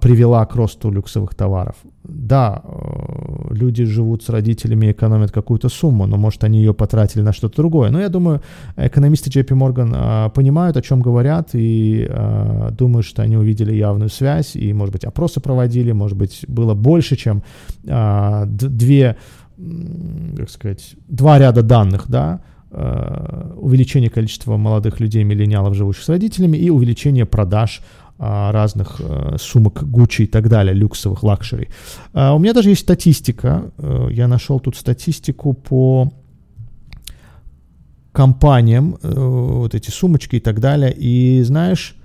привела 0.00 0.44
к 0.46 0.56
росту 0.56 0.90
люксовых 0.90 1.34
товаров. 1.34 1.76
Да, 2.02 2.62
э, 2.64 3.54
люди 3.54 3.84
живут 3.84 4.22
с 4.22 4.28
родителями 4.30 4.86
и 4.86 4.92
экономят 4.92 5.30
какую-то 5.30 5.68
сумму, 5.68 6.06
но, 6.06 6.16
может, 6.16 6.44
они 6.44 6.58
ее 6.58 6.72
потратили 6.72 7.22
на 7.22 7.32
что-то 7.32 7.56
другое. 7.56 7.90
Но 7.90 8.00
я 8.00 8.08
думаю, 8.08 8.40
экономисты 8.76 9.30
JP 9.30 9.48
Morgan 9.48 9.92
а, 9.94 10.28
понимают, 10.30 10.76
о 10.76 10.82
чем 10.82 11.02
говорят, 11.02 11.50
и 11.52 12.06
а, 12.08 12.70
думаю, 12.70 13.02
что 13.02 13.22
они 13.22 13.36
увидели 13.36 13.74
явную 13.74 14.08
связь, 14.08 14.56
и, 14.56 14.72
может 14.72 14.92
быть, 14.92 15.04
опросы 15.04 15.40
проводили, 15.40 15.92
может 15.92 16.16
быть, 16.16 16.44
было 16.48 16.74
больше, 16.74 17.16
чем 17.16 17.42
две, 17.82 19.16
как 20.36 20.50
сказать, 20.50 20.94
два 21.08 21.38
ряда 21.38 21.62
данных, 21.62 22.06
да, 22.08 22.40
увеличение 23.56 24.10
количества 24.10 24.56
молодых 24.56 25.00
людей, 25.00 25.24
миллениалов, 25.24 25.74
живущих 25.74 26.04
с 26.04 26.08
родителями, 26.08 26.56
и 26.56 26.70
увеличение 26.70 27.26
продаж 27.26 27.80
а, 27.80 27.90
разных 28.20 29.00
э, 29.00 29.36
сумок 29.38 29.82
Gucci 29.82 30.24
и 30.24 30.26
так 30.26 30.48
далее, 30.48 30.74
люксовых, 30.74 31.22
luxury. 31.22 31.68
А, 32.12 32.34
у 32.34 32.38
меня 32.38 32.52
даже 32.52 32.68
есть 32.68 32.82
статистика. 32.82 33.72
Э, 33.78 34.08
я 34.10 34.28
нашел 34.28 34.60
тут 34.60 34.76
статистику 34.76 35.54
по 35.54 36.12
компаниям, 38.12 38.98
э, 39.02 39.08
вот 39.10 39.74
эти 39.74 39.90
сумочки 39.90 40.36
и 40.36 40.40
так 40.40 40.60
далее. 40.60 40.94
И 40.94 41.42
знаешь, 41.42 41.96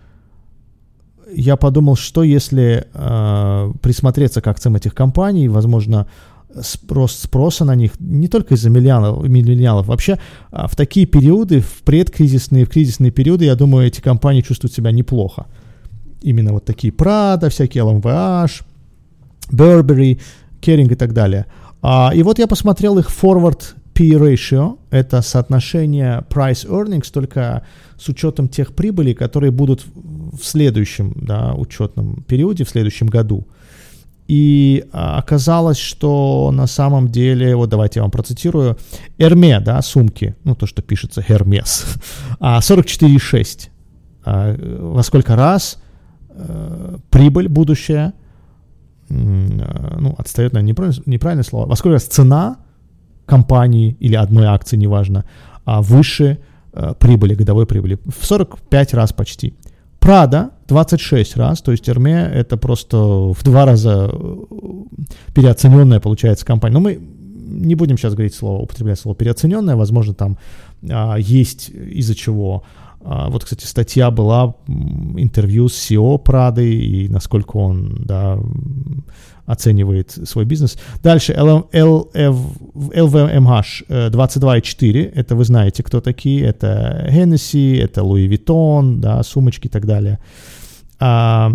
я 1.34 1.58
подумал, 1.58 1.96
что 1.96 2.24
если 2.24 2.88
присмотреться 3.82 4.42
к 4.42 4.48
акциям 4.48 4.76
этих 4.76 4.94
компаний, 4.94 5.50
возможно, 5.50 6.08
спрос, 6.62 7.16
спроса 7.16 7.66
на 7.66 7.76
них 7.76 8.00
не 8.00 8.28
только 8.28 8.54
из-за 8.54 8.70
миллионов, 8.70 9.28
миллениалов. 9.28 9.88
Вообще 9.88 10.18
а, 10.52 10.68
в 10.68 10.76
такие 10.76 11.08
периоды, 11.08 11.60
в 11.60 11.82
предкризисные, 11.84 12.64
в 12.66 12.70
кризисные 12.70 13.12
периоды, 13.12 13.46
я 13.46 13.56
думаю, 13.56 13.88
эти 13.88 14.00
компании 14.00 14.42
чувствуют 14.42 14.74
себя 14.74 14.92
неплохо 14.92 15.48
именно 16.22 16.54
вот 16.54 16.66
такие 16.66 16.94
Prada, 16.94 17.50
всякие 17.50 17.84
LMVH, 17.84 18.64
Burberry, 19.52 20.20
Kering 20.62 20.92
и 20.92 20.96
так 20.96 21.14
далее. 21.14 21.46
А, 21.82 22.12
и 22.14 22.24
вот 22.24 22.40
я 22.40 22.48
посмотрел 22.48 22.98
их 22.98 23.10
forward 23.10 23.62
P 23.94 24.10
ratio, 24.10 24.80
это 24.90 25.22
соотношение 25.22 26.26
price 26.30 26.68
earnings, 26.68 27.12
только 27.12 27.64
с 27.98 28.10
учетом 28.10 28.50
тех 28.50 28.74
прибылей, 28.74 29.14
которые 29.14 29.52
будут 29.52 29.86
в 29.86 30.44
следующем 30.44 31.14
да, 31.16 31.54
учетном 31.54 32.24
периоде, 32.24 32.66
в 32.66 32.70
следующем 32.70 33.08
году. 33.08 33.48
И 34.28 34.86
а, 34.92 35.20
оказалось, 35.20 35.78
что 35.78 36.52
на 36.52 36.66
самом 36.68 37.10
деле, 37.10 37.56
вот 37.56 37.70
давайте 37.70 38.00
я 38.00 38.02
вам 38.02 38.12
процитирую, 38.12 38.78
Hermes, 39.18 39.62
да, 39.62 39.82
сумки, 39.82 40.36
ну 40.44 40.56
то, 40.56 40.66
что 40.66 40.82
пишется 40.82 41.22
Hermes, 41.22 41.86
44,6. 42.40 43.70
А, 44.26 44.58
во 44.80 45.04
сколько 45.04 45.36
раз 45.36 45.78
э, 46.36 46.98
прибыль 47.10 47.48
будущая, 47.48 48.14
э, 49.10 49.14
ну, 50.00 50.16
отстает, 50.18 50.54
наверное, 50.54 50.70
неправильное, 50.70 51.04
неправильное 51.06 51.44
слово, 51.44 51.68
во 51.68 51.76
сколько 51.76 51.94
раз 51.94 52.04
цена 52.04 52.58
компании 53.26 53.98
или 54.00 54.16
одной 54.16 54.46
акции, 54.46 54.78
неважно, 54.78 55.26
а 55.66 55.82
выше 55.82 56.40
э, 56.74 56.94
прибыли, 57.00 57.36
годовой 57.36 57.66
прибыли. 57.66 57.98
В 58.06 58.26
45 58.26 58.94
раз 58.94 59.14
почти. 59.14 59.54
Прада 60.00 60.52
26 60.68 61.38
раз, 61.38 61.62
то 61.62 61.72
есть 61.72 61.90
Эрме 61.90 62.30
это 62.34 62.58
просто 62.58 62.98
в 62.98 63.44
два 63.44 63.66
раза 63.66 64.12
э, 64.12 64.44
переоцененная 65.34 66.00
получается 66.00 66.46
компания. 66.46 66.74
Но 66.74 66.80
мы 66.80 67.00
не 67.46 67.76
будем 67.76 67.98
сейчас 67.98 68.14
говорить 68.14 68.36
слово, 68.36 68.62
употреблять 68.62 69.00
слово 69.00 69.16
переоцененная, 69.16 69.76
возможно, 69.76 70.14
там 70.14 70.38
а, 70.90 71.16
есть 71.16 71.70
из-за 71.70 72.16
чего 72.16 72.64
вот, 73.06 73.44
кстати, 73.44 73.66
статья 73.66 74.10
была, 74.10 74.56
интервью 74.68 75.70
с 75.70 75.74
CEO 75.74 76.18
Прады 76.18 76.74
и 76.74 77.08
насколько 77.08 77.58
он 77.58 78.04
да, 78.04 78.40
оценивает 79.46 80.12
свой 80.12 80.46
бизнес. 80.46 80.78
Дальше 81.04 81.34
LVMH 81.34 81.72
22,4, 83.88 85.06
э, 85.06 85.12
это 85.14 85.36
вы 85.36 85.46
знаете, 85.46 85.84
кто 85.84 86.02
такие, 86.02 86.44
это 86.46 87.08
Hennessy, 87.10 87.80
это 87.80 88.02
Louis 88.02 88.28
Vuitton, 88.28 88.98
да, 88.98 89.22
сумочки 89.24 89.68
и 89.68 89.70
так 89.70 89.86
далее. 89.86 90.20
А, 91.00 91.52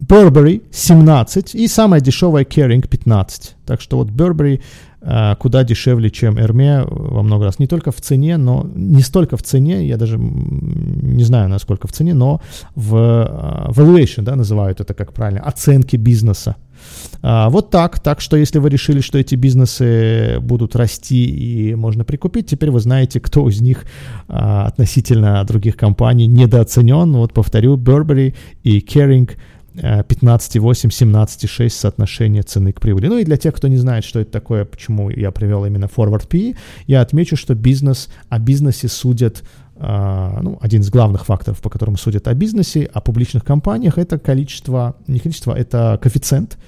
Burberry 0.00 0.62
17 0.70 1.54
и 1.54 1.68
самая 1.68 2.00
дешевая 2.00 2.44
Kering 2.44 2.86
15. 2.88 3.56
Так 3.66 3.80
что 3.80 3.98
вот 3.98 4.08
Burberry 4.08 4.60
а, 4.95 4.95
куда 5.38 5.64
дешевле, 5.64 6.10
чем 6.10 6.38
Эрме 6.38 6.82
во 6.84 7.22
много 7.22 7.44
раз. 7.44 7.58
Не 7.58 7.66
только 7.66 7.92
в 7.92 8.00
цене, 8.00 8.36
но 8.38 8.66
не 8.74 9.02
столько 9.02 9.36
в 9.36 9.42
цене, 9.42 9.86
я 9.86 9.96
даже 9.96 10.18
не 10.18 11.24
знаю, 11.24 11.48
насколько 11.48 11.86
в 11.86 11.92
цене, 11.92 12.14
но 12.14 12.40
в 12.74 12.94
uh, 12.94 13.70
valuation, 13.70 14.22
да, 14.22 14.36
называют 14.36 14.80
это 14.80 14.94
как 14.94 15.12
правильно, 15.12 15.42
оценки 15.42 15.96
бизнеса. 15.96 16.56
Uh, 17.22 17.50
вот 17.50 17.70
так. 17.70 18.00
Так 18.00 18.20
что 18.20 18.36
если 18.36 18.58
вы 18.58 18.68
решили, 18.68 19.00
что 19.00 19.18
эти 19.18 19.34
бизнесы 19.36 20.38
будут 20.40 20.76
расти 20.76 21.24
и 21.24 21.74
можно 21.74 22.04
прикупить, 22.04 22.46
теперь 22.46 22.70
вы 22.70 22.80
знаете, 22.80 23.20
кто 23.20 23.48
из 23.48 23.60
них 23.60 23.84
uh, 24.28 24.66
относительно 24.66 25.44
других 25.44 25.76
компаний 25.76 26.26
недооценен. 26.26 27.12
Вот 27.12 27.32
повторю, 27.32 27.76
Burberry 27.76 28.34
и 28.64 28.78
Kering– 28.78 29.30
15,8, 29.76 30.88
17,6 30.88 31.68
соотношение 31.70 32.42
цены 32.42 32.72
к 32.72 32.80
прибыли. 32.80 33.08
Ну 33.08 33.18
и 33.18 33.24
для 33.24 33.36
тех, 33.36 33.54
кто 33.54 33.68
не 33.68 33.76
знает, 33.76 34.04
что 34.04 34.20
это 34.20 34.30
такое, 34.30 34.64
почему 34.64 35.10
я 35.10 35.30
привел 35.30 35.64
именно 35.64 35.84
Forward 35.84 36.28
PE, 36.28 36.56
я 36.86 37.00
отмечу, 37.00 37.36
что 37.36 37.54
бизнес, 37.54 38.08
о 38.28 38.38
бизнесе 38.38 38.88
судят 38.88 39.42
а, 39.78 40.40
ну, 40.40 40.58
один 40.62 40.80
из 40.80 40.90
главных 40.90 41.26
факторов, 41.26 41.60
по 41.60 41.68
которым 41.68 41.96
судят 41.98 42.28
о 42.28 42.34
бизнесе, 42.34 42.88
о 42.92 43.00
публичных 43.00 43.44
компаниях, 43.44 43.98
это 43.98 44.18
количество, 44.18 44.96
не 45.06 45.18
количество, 45.18 45.52
это 45.52 45.98
коэффициент, 46.00 46.58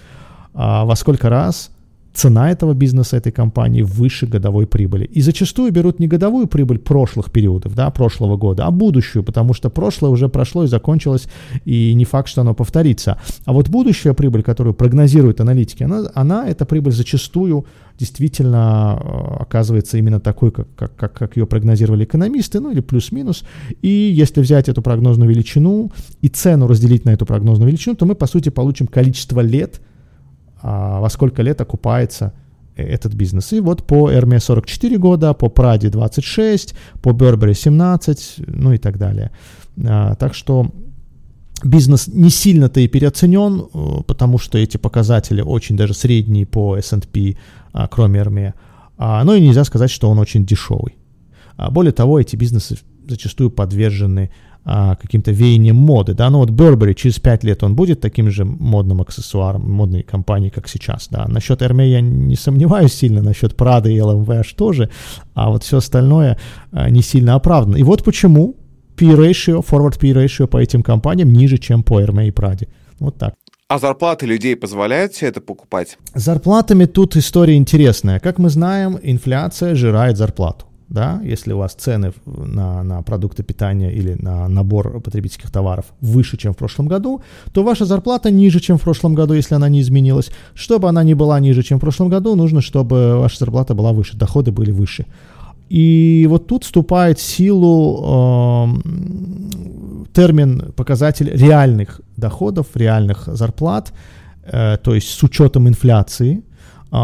а, 0.52 0.84
во 0.84 0.94
сколько 0.94 1.30
раз 1.30 1.70
цена 2.18 2.50
этого 2.50 2.74
бизнеса, 2.74 3.16
этой 3.16 3.30
компании 3.30 3.82
выше 3.82 4.26
годовой 4.26 4.66
прибыли. 4.66 5.04
И 5.04 5.22
зачастую 5.22 5.72
берут 5.72 6.00
не 6.00 6.08
годовую 6.08 6.48
прибыль 6.48 6.78
прошлых 6.78 7.30
периодов, 7.30 7.74
да, 7.74 7.90
прошлого 7.90 8.36
года, 8.36 8.66
а 8.66 8.70
будущую, 8.70 9.22
потому 9.22 9.54
что 9.54 9.70
прошлое 9.70 10.10
уже 10.10 10.28
прошло 10.28 10.64
и 10.64 10.66
закончилось, 10.66 11.28
и 11.64 11.94
не 11.94 12.04
факт, 12.04 12.28
что 12.28 12.40
оно 12.40 12.54
повторится. 12.54 13.18
А 13.44 13.52
вот 13.52 13.68
будущая 13.68 14.14
прибыль, 14.14 14.42
которую 14.42 14.74
прогнозируют 14.74 15.40
аналитики, 15.40 15.84
она, 15.84 16.10
она 16.14 16.48
эта 16.48 16.66
прибыль 16.66 16.92
зачастую 16.92 17.66
действительно 17.98 19.00
э, 19.00 19.42
оказывается 19.42 19.98
именно 19.98 20.20
такой, 20.20 20.50
как, 20.50 20.68
как, 20.74 20.96
как, 20.96 21.12
как 21.12 21.36
ее 21.36 21.46
прогнозировали 21.46 22.04
экономисты, 22.04 22.60
ну 22.60 22.72
или 22.72 22.80
плюс-минус. 22.80 23.44
И 23.82 23.88
если 23.88 24.40
взять 24.40 24.68
эту 24.68 24.82
прогнозную 24.82 25.30
величину 25.30 25.92
и 26.20 26.28
цену 26.28 26.66
разделить 26.66 27.04
на 27.04 27.10
эту 27.10 27.26
прогнозную 27.26 27.68
величину, 27.68 27.94
то 27.94 28.06
мы, 28.06 28.14
по 28.14 28.26
сути, 28.26 28.48
получим 28.48 28.86
количество 28.86 29.40
лет, 29.40 29.80
а, 30.62 31.00
во 31.00 31.08
сколько 31.08 31.42
лет 31.42 31.60
окупается 31.60 32.32
э, 32.76 32.82
этот 32.82 33.14
бизнес. 33.14 33.52
И 33.52 33.60
вот 33.60 33.86
по 33.86 34.12
Эрме 34.12 34.40
44 34.40 34.98
года, 34.98 35.34
по 35.34 35.48
Праде 35.48 35.88
26, 35.88 36.74
по 37.02 37.12
Бербери 37.12 37.54
17, 37.54 38.34
ну 38.46 38.72
и 38.72 38.78
так 38.78 38.98
далее. 38.98 39.30
А, 39.84 40.14
так 40.14 40.34
что 40.34 40.70
бизнес 41.62 42.08
не 42.08 42.30
сильно-то 42.30 42.80
и 42.80 42.88
переоценен, 42.88 43.62
э, 43.72 44.02
потому 44.06 44.38
что 44.38 44.58
эти 44.58 44.76
показатели 44.76 45.40
очень 45.40 45.76
даже 45.76 45.94
средние 45.94 46.46
по 46.46 46.76
S&P, 46.76 47.36
а, 47.72 47.88
кроме 47.88 48.20
Эрме. 48.20 48.54
Но 48.98 49.32
и 49.32 49.40
нельзя 49.40 49.62
сказать, 49.62 49.92
что 49.92 50.10
он 50.10 50.18
очень 50.18 50.44
дешевый. 50.44 50.96
Более 51.70 51.92
того, 51.92 52.18
эти 52.18 52.34
бизнесы 52.34 52.78
зачастую 53.08 53.52
подвержены 53.52 54.32
а, 54.64 54.96
каким-то 54.96 55.30
веянием 55.30 55.76
моды, 55.76 56.14
да, 56.14 56.30
ну 56.30 56.38
вот 56.38 56.50
Burberry 56.50 56.94
через 56.94 57.18
5 57.18 57.44
лет 57.44 57.62
он 57.62 57.74
будет 57.74 58.00
таким 58.00 58.30
же 58.30 58.44
модным 58.44 59.00
аксессуаром, 59.00 59.70
модной 59.70 60.02
компанией, 60.02 60.50
как 60.50 60.68
сейчас, 60.68 61.08
да. 61.10 61.26
Насчет 61.28 61.62
Hermès 61.62 61.86
я 61.86 62.00
не 62.00 62.36
сомневаюсь 62.36 62.92
сильно, 62.92 63.22
насчет 63.22 63.54
Prada 63.54 63.90
и 63.90 63.96
LMVH 63.96 64.56
тоже, 64.56 64.90
а 65.34 65.50
вот 65.50 65.64
все 65.64 65.78
остальное 65.78 66.38
а, 66.72 66.90
не 66.90 67.02
сильно 67.02 67.34
оправдано. 67.34 67.76
И 67.76 67.82
вот 67.82 68.04
почему 68.04 68.56
P-ratio, 68.96 69.64
forward 69.64 69.98
P-ratio 69.98 70.46
по 70.46 70.58
этим 70.58 70.82
компаниям 70.82 71.32
ниже, 71.32 71.58
чем 71.58 71.82
по 71.82 72.00
Hermès 72.00 72.28
и 72.28 72.30
Prada. 72.30 72.68
Вот 72.98 73.16
так. 73.16 73.34
А 73.68 73.78
зарплаты 73.78 74.26
людей 74.26 74.56
позволяют 74.56 75.12
все 75.12 75.26
это 75.26 75.40
покупать? 75.40 75.98
Зарплатами 76.14 76.86
тут 76.86 77.16
история 77.16 77.56
интересная. 77.56 78.18
Как 78.18 78.38
мы 78.38 78.48
знаем, 78.48 78.98
инфляция 79.02 79.74
жирает 79.74 80.16
зарплату 80.16 80.66
да, 80.88 81.20
если 81.22 81.52
у 81.52 81.58
вас 81.58 81.74
цены 81.74 82.12
на, 82.24 82.82
на 82.82 83.02
продукты 83.02 83.42
питания 83.42 83.92
или 83.92 84.14
на 84.14 84.48
набор 84.48 85.00
потребительских 85.00 85.50
товаров 85.50 85.84
выше, 86.00 86.36
чем 86.36 86.54
в 86.54 86.56
прошлом 86.56 86.88
году, 86.88 87.20
то 87.52 87.62
ваша 87.62 87.84
зарплата 87.84 88.30
ниже, 88.30 88.60
чем 88.60 88.78
в 88.78 88.82
прошлом 88.82 89.14
году, 89.14 89.34
если 89.34 89.54
она 89.54 89.68
не 89.68 89.80
изменилась. 89.80 90.30
Чтобы 90.54 90.88
она 90.88 91.04
не 91.04 91.14
была 91.14 91.40
ниже, 91.40 91.62
чем 91.62 91.78
в 91.78 91.80
прошлом 91.80 92.08
году, 92.08 92.34
нужно, 92.36 92.60
чтобы 92.60 93.18
ваша 93.18 93.38
зарплата 93.38 93.74
была 93.74 93.92
выше, 93.92 94.16
доходы 94.16 94.50
были 94.50 94.70
выше. 94.70 95.04
И 95.68 96.26
вот 96.30 96.46
тут 96.46 96.64
вступает 96.64 97.18
в 97.18 97.22
силу 97.22 98.74
э, 98.84 100.10
термин, 100.14 100.72
показатель 100.74 101.30
реальных 101.30 102.00
доходов, 102.16 102.68
реальных 102.74 103.26
зарплат, 103.26 103.92
э, 104.44 104.78
то 104.82 104.94
есть 104.94 105.10
с 105.10 105.22
учетом 105.22 105.68
инфляции, 105.68 106.42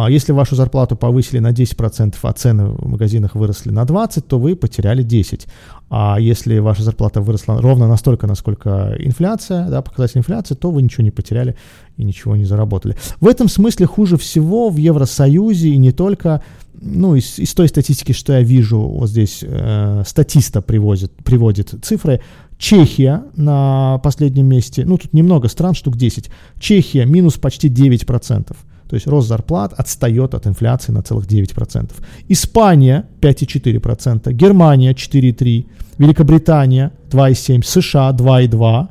если 0.08 0.32
вашу 0.32 0.56
зарплату 0.56 0.96
повысили 0.96 1.40
на 1.40 1.52
10%, 1.52 2.14
а 2.22 2.32
цены 2.32 2.66
в 2.66 2.88
магазинах 2.88 3.34
выросли 3.34 3.70
на 3.70 3.82
20%, 3.82 4.22
то 4.22 4.38
вы 4.38 4.56
потеряли 4.56 5.04
10%. 5.04 5.46
А 5.90 6.16
если 6.18 6.58
ваша 6.58 6.82
зарплата 6.82 7.20
выросла 7.20 7.60
ровно 7.60 7.86
настолько, 7.86 8.26
насколько 8.26 8.96
инфляция, 8.98 9.68
да, 9.68 9.82
показатель 9.82 10.18
инфляции, 10.18 10.54
то 10.54 10.70
вы 10.70 10.82
ничего 10.82 11.04
не 11.04 11.10
потеряли 11.10 11.56
и 11.96 12.04
ничего 12.04 12.34
не 12.34 12.44
заработали. 12.44 12.96
В 13.20 13.28
этом 13.28 13.48
смысле 13.48 13.86
хуже 13.86 14.16
всего 14.16 14.70
в 14.70 14.76
Евросоюзе 14.76 15.68
и 15.68 15.76
не 15.76 15.92
только, 15.92 16.42
ну, 16.80 17.14
из, 17.14 17.38
из 17.38 17.52
той 17.54 17.68
статистики, 17.68 18.12
что 18.12 18.32
я 18.32 18.40
вижу, 18.40 18.80
вот 18.80 19.10
здесь 19.10 19.40
э, 19.42 20.02
статиста 20.06 20.62
приводит, 20.62 21.12
приводит 21.22 21.74
цифры, 21.82 22.20
Чехия 22.56 23.24
на 23.36 23.98
последнем 23.98 24.46
месте, 24.46 24.84
ну, 24.86 24.96
тут 24.96 25.12
немного 25.12 25.48
стран, 25.48 25.74
штук 25.74 25.96
10. 25.96 26.30
Чехия 26.58 27.04
минус 27.04 27.34
почти 27.34 27.68
9%. 27.68 28.56
То 28.94 28.96
есть 28.96 29.08
рост 29.08 29.26
зарплат 29.26 29.72
отстает 29.72 30.34
от 30.34 30.46
инфляции 30.46 30.92
на 30.92 31.02
целых 31.02 31.26
9%. 31.26 31.90
Испания 32.28 33.08
5,4%, 33.20 34.32
Германия 34.32 34.92
4,3%, 34.92 35.66
Великобритания 35.98 36.92
2,7%, 37.10 37.64
США 37.64 38.12
2,2%. 38.12 38.88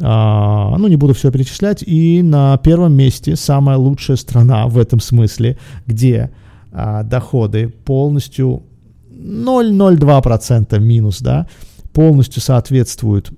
А, 0.00 0.74
ну, 0.78 0.88
не 0.88 0.96
буду 0.96 1.12
все 1.12 1.30
перечислять. 1.30 1.82
И 1.86 2.22
на 2.22 2.56
первом 2.56 2.94
месте 2.94 3.36
самая 3.36 3.76
лучшая 3.76 4.16
страна 4.16 4.68
в 4.68 4.78
этом 4.78 5.00
смысле, 5.00 5.58
где 5.86 6.30
а, 6.72 7.02
доходы 7.02 7.68
полностью 7.68 8.62
0,02% 9.10 10.78
минус, 10.80 11.20
да, 11.20 11.46
полностью 11.92 12.40
соответствуют 12.40 13.30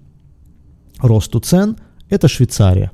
росту 1.00 1.40
цен, 1.40 1.76
это 2.08 2.28
Швейцария. 2.28 2.92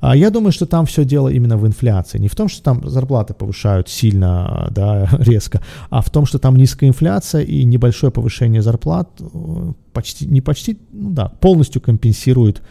А 0.00 0.16
я 0.16 0.30
думаю, 0.30 0.52
что 0.52 0.66
там 0.66 0.86
все 0.86 1.04
дело 1.04 1.28
именно 1.28 1.56
в 1.56 1.66
инфляции. 1.66 2.18
Не 2.18 2.28
в 2.28 2.34
том, 2.34 2.48
что 2.48 2.62
там 2.62 2.88
зарплаты 2.88 3.34
повышают 3.34 3.88
сильно, 3.88 4.68
да, 4.70 5.08
резко, 5.18 5.62
а 5.90 6.00
в 6.00 6.10
том, 6.10 6.26
что 6.26 6.38
там 6.38 6.56
низкая 6.56 6.90
инфляция 6.90 7.42
и 7.42 7.64
небольшое 7.64 8.12
повышение 8.12 8.62
зарплат 8.62 9.08
э, 9.20 9.72
почти, 9.92 10.26
не 10.26 10.40
почти, 10.40 10.78
ну 10.92 11.10
да, 11.10 11.28
полностью 11.28 11.80
компенсирует 11.80 12.62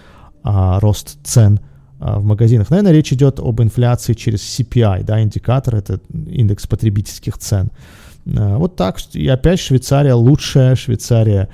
а, 0.44 0.80
рост 0.80 1.18
цен 1.24 1.60
а, 2.00 2.20
в 2.20 2.24
магазинах. 2.24 2.70
Наверное, 2.70 2.94
речь 2.94 3.14
идет 3.14 3.40
об 3.40 3.62
инфляции 3.62 4.14
через 4.14 4.42
CPI, 4.42 5.04
да, 5.04 5.22
индикатор, 5.22 5.76
это 5.76 6.00
индекс 6.12 6.66
потребительских 6.68 7.38
цен. 7.38 7.70
А, 8.26 8.58
вот 8.58 8.76
так, 8.76 8.98
и 9.14 9.28
опять 9.28 9.60
Швейцария 9.60 10.16
лучшая, 10.16 10.76
Швейцария 10.76 11.50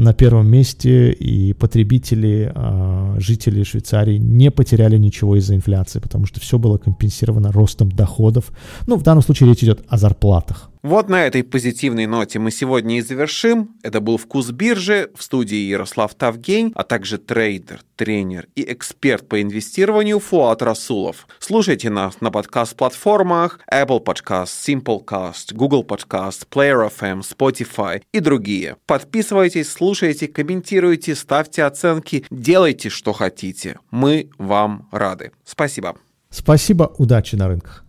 на 0.00 0.14
первом 0.14 0.48
месте, 0.48 1.12
и 1.12 1.52
потребители, 1.52 2.50
а, 2.54 3.16
жители 3.18 3.62
Швейцарии 3.62 4.16
не 4.16 4.50
потеряли 4.50 4.96
ничего 4.96 5.36
из-за 5.36 5.54
инфляции, 5.54 6.00
потому 6.00 6.26
что 6.26 6.40
все 6.40 6.58
было 6.58 6.78
компенсировано 6.78 7.52
ростом 7.52 7.92
доходов. 7.92 8.50
Ну, 8.86 8.96
в 8.96 9.02
данном 9.02 9.22
случае 9.22 9.50
речь 9.50 9.62
идет 9.62 9.84
о 9.88 9.98
зарплатах. 9.98 10.69
Вот 10.82 11.10
на 11.10 11.26
этой 11.26 11.44
позитивной 11.44 12.06
ноте 12.06 12.38
мы 12.38 12.50
сегодня 12.50 12.96
и 12.96 13.00
завершим. 13.02 13.76
Это 13.82 14.00
был 14.00 14.16
«Вкус 14.16 14.50
биржи» 14.50 15.10
в 15.14 15.22
студии 15.22 15.58
Ярослав 15.58 16.14
Тавгень, 16.14 16.72
а 16.74 16.84
также 16.84 17.18
трейдер, 17.18 17.82
тренер 17.96 18.48
и 18.54 18.72
эксперт 18.72 19.28
по 19.28 19.42
инвестированию 19.42 20.18
Фуат 20.20 20.62
Расулов. 20.62 21.28
Слушайте 21.38 21.90
нас 21.90 22.22
на 22.22 22.30
подкаст-платформах 22.30 23.60
Apple 23.70 24.02
Podcast, 24.02 24.46
Simplecast, 24.46 25.52
Google 25.52 25.84
Podcast, 25.84 26.46
Player 26.50 26.90
FM, 26.90 27.20
Spotify 27.20 28.00
и 28.12 28.20
другие. 28.20 28.76
Подписывайтесь, 28.86 29.70
слушайте, 29.70 30.28
комментируйте, 30.28 31.14
ставьте 31.14 31.64
оценки, 31.64 32.24
делайте, 32.30 32.88
что 32.88 33.12
хотите. 33.12 33.78
Мы 33.90 34.30
вам 34.38 34.88
рады. 34.92 35.32
Спасибо. 35.44 35.96
Спасибо, 36.30 36.90
удачи 36.96 37.34
на 37.34 37.48
рынках. 37.48 37.84